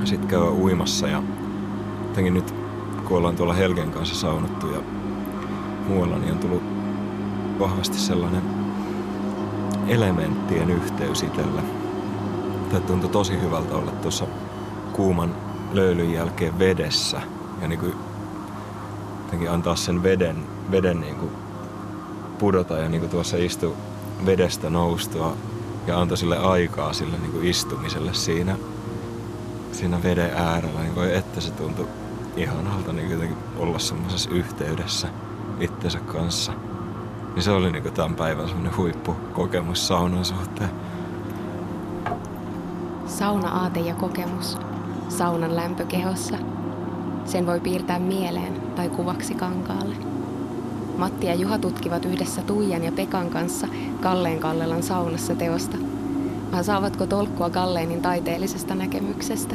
Sitten 0.04 0.28
käydä 0.28 0.50
uimassa 0.50 1.08
ja 1.08 1.22
jotenkin 2.08 2.34
nyt 2.34 2.54
kun 3.04 3.18
ollaan 3.18 3.36
tuolla 3.36 3.54
Helgen 3.54 3.90
kanssa 3.90 4.14
saunattu 4.14 4.66
ja 4.70 4.80
muualla, 5.88 6.18
niin 6.18 6.32
on 6.32 6.38
tullut 6.38 6.62
vahvasti 7.58 7.98
sellainen 7.98 8.42
elementtien 9.88 10.70
yhteys 10.70 11.22
itselle 11.22 11.85
tai 12.70 12.80
tuntui 12.80 13.10
tosi 13.10 13.40
hyvältä 13.40 13.74
olla 13.74 13.90
tuossa 13.90 14.26
kuuman 14.92 15.34
löylyn 15.72 16.12
jälkeen 16.12 16.58
vedessä 16.58 17.20
ja 17.62 17.68
niin 17.68 17.80
kuin 17.80 17.94
jotenkin 19.24 19.50
antaa 19.50 19.76
sen 19.76 20.02
veden, 20.02 20.36
veden 20.70 21.00
niin 21.00 21.16
kuin 21.16 21.30
pudota 22.38 22.78
ja 22.78 22.88
niin 22.88 23.00
kuin 23.00 23.10
tuossa 23.10 23.36
istu 23.36 23.76
vedestä 24.26 24.70
noustua 24.70 25.36
ja 25.86 26.00
antoi 26.00 26.16
sille 26.16 26.38
aikaa 26.38 26.92
sille 26.92 27.18
niin 27.18 27.32
kuin 27.32 27.46
istumiselle 27.46 28.14
siinä, 28.14 28.56
siinä 29.72 30.02
veden 30.02 30.30
äärellä. 30.34 30.80
Niin 30.80 30.94
voi 30.94 31.16
että 31.16 31.40
se 31.40 31.50
tuntui 31.50 31.86
ihanalta 32.36 32.92
niin 32.92 33.10
jotenkin 33.10 33.38
olla 33.56 33.78
semmoisessa 33.78 34.30
yhteydessä 34.30 35.08
itsensä 35.60 35.98
kanssa. 35.98 36.52
Niin 37.34 37.42
se 37.42 37.50
oli 37.50 37.72
niin 37.72 37.82
kuin 37.82 37.94
tämän 37.94 38.16
päivän 38.16 38.48
semmoinen 38.48 38.76
huippukokemus 38.76 39.86
saunan 39.86 40.24
suhteen. 40.24 40.70
Sauna-aate 43.18 43.80
ja 43.80 43.94
kokemus. 43.94 44.58
Saunan 45.08 45.56
lämpökehossa. 45.56 46.36
Sen 47.24 47.46
voi 47.46 47.60
piirtää 47.60 47.98
mieleen 47.98 48.52
tai 48.76 48.88
kuvaksi 48.88 49.34
kankaalle. 49.34 49.94
Matti 50.98 51.26
ja 51.26 51.34
Juha 51.34 51.58
tutkivat 51.58 52.04
yhdessä 52.04 52.42
Tuijan 52.42 52.84
ja 52.84 52.92
Pekan 52.92 53.30
kanssa 53.30 53.68
Kalleen 54.00 54.38
Kallelan 54.38 54.82
saunassa 54.82 55.34
teosta. 55.34 55.76
Vai 56.52 56.64
saavatko 56.64 57.06
tolkkua 57.06 57.50
Kalleenin 57.50 58.02
taiteellisesta 58.02 58.74
näkemyksestä? 58.74 59.54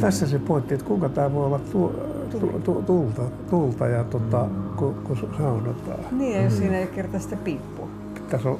Tässä 0.00 0.26
se 0.26 0.38
pointti, 0.38 0.74
että 0.74 0.86
kuinka 0.86 1.08
tämä 1.08 1.32
voi 1.32 1.46
olla 1.46 1.58
tu, 1.58 1.92
tu, 2.30 2.60
tu, 2.64 2.82
tulta, 2.86 3.22
tulta 3.50 3.86
ja 3.86 4.04
tota, 4.04 4.46
kun, 4.76 4.94
kun 4.94 5.16
saunotaan. 5.16 5.98
Niin, 6.10 6.36
ja 6.36 6.42
jos 6.42 6.52
mm. 6.52 6.58
siinä 6.58 6.78
ei 6.78 6.86
kertaa 6.86 7.20
sitä 7.20 7.36
piippua. 7.36 7.88
Tässä 8.30 8.48
on 8.48 8.58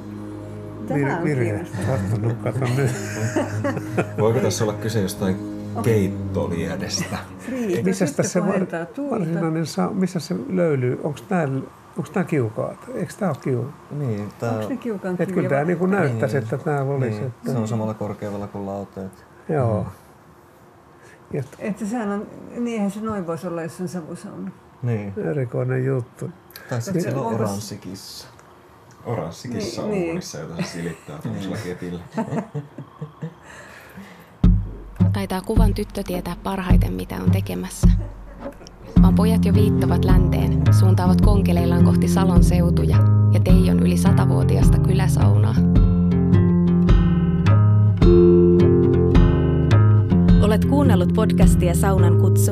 Tämä 0.89 1.17
on 1.17 1.23
virhe 1.23 1.65
sattunut, 1.87 2.37
kato 2.43 2.65
nyt. 2.77 2.91
Voiko 4.17 4.39
tässä 4.39 4.63
olla 4.63 4.73
kyse 4.73 5.01
jostain 5.01 5.35
keittoliedestä? 5.83 7.17
Niin, 7.51 7.85
missä 7.85 8.05
tässä 8.15 8.45
var, 8.47 8.67
varsinainen 9.11 9.65
sa, 9.65 9.89
missä 9.89 10.19
se 10.19 10.35
löylyy? 10.49 10.99
Onko 11.03 11.19
tämä 11.29 11.47
Onko 11.97 12.11
tämä 12.11 12.23
kiukaat? 12.23 12.77
Eikö 12.93 13.13
tämä 13.19 13.31
ole 13.31 13.37
kiu? 13.41 13.65
Niin, 13.91 14.29
tää... 14.39 14.51
Onko 14.51 14.69
ne 14.69 14.77
kiukan 14.77 15.15
Et 15.19 15.31
kyllä 15.31 15.49
tämä 15.49 15.63
niin 15.63 15.91
näyttäisi, 15.91 16.35
Niin. 16.35 16.43
että 16.43 16.57
tämä 16.57 16.81
olisi. 16.81 17.11
Niin, 17.11 17.27
Että... 17.27 17.51
se 17.51 17.57
on 17.57 17.67
samalla 17.67 17.93
korkeudella 17.93 18.47
kuin 18.47 18.65
lauteet. 18.65 19.25
Joo. 19.49 19.87
Ja 21.33 21.43
Että 21.59 21.85
sehän 21.85 22.09
on, 22.09 22.27
niin 22.51 22.67
eihän 22.67 22.91
se 22.91 23.01
noin 23.01 23.27
voisi 23.27 23.47
olla, 23.47 23.61
jos 23.61 23.81
on 23.81 23.87
savusauna. 23.87 24.51
Niin. 24.83 25.13
erikoinen 25.17 25.85
juttu. 25.85 26.29
Tai 26.69 26.81
sitten 26.81 27.01
siellä 27.01 27.21
on 27.21 27.39
Onko- 29.05 29.11
oranssikissa. 29.11 29.81
Oranssikissa 29.81 29.83
on 29.83 29.91
Niin, 29.91 30.01
niin. 30.01 30.49
jota 30.49 30.63
se 30.63 30.69
silittää 30.77 31.17
tuollaisella 31.21 31.57
kepillä. 31.63 31.99
Taitaa 35.13 35.41
kuvan 35.41 35.73
tyttö 35.73 36.03
tietää 36.03 36.35
parhaiten, 36.43 36.93
mitä 36.93 37.15
on 37.15 37.31
tekemässä. 37.31 37.87
Vaan 39.01 39.15
pojat 39.15 39.45
jo 39.45 39.53
viittavat 39.53 40.05
länteen, 40.05 40.61
suuntaavat 40.79 41.21
konkeleillaan 41.21 41.83
kohti 41.83 42.07
Salon 42.07 42.43
seutuja 42.43 42.97
ja 43.33 43.39
Teijon 43.39 43.79
yli 43.79 43.97
satavuotiasta 43.97 44.79
kyläsaunaa. 44.79 45.55
Olet 50.43 50.65
kuunnellut 50.65 51.13
podcastia 51.13 51.73
Saunan 51.75 52.17
kutsu. 52.19 52.51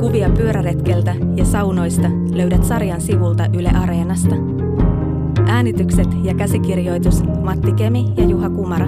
Kuvia 0.00 0.30
pyöräretkeltä 0.30 1.14
ja 1.36 1.44
saunoista 1.44 2.08
löydät 2.32 2.64
sarjan 2.64 3.00
sivulta 3.00 3.46
Yle 3.52 3.68
Areenasta. 3.70 4.34
Äänitykset 5.48 6.08
ja 6.22 6.34
käsikirjoitus 6.34 7.22
Matti 7.42 7.72
Kemi 7.72 8.04
ja 8.16 8.24
Juha 8.24 8.50
Kumara. 8.50 8.86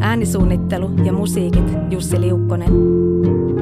Äänisuunnittelu 0.00 0.90
ja 1.04 1.12
musiikit 1.12 1.72
Jussi 1.90 2.20
Liukkonen. 2.20 2.72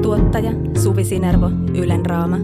Tuottaja 0.01 0.51
Suvi 0.77 1.03
Sinervo 1.03 1.49
Ylen 1.75 2.05
Raama. 2.05 2.37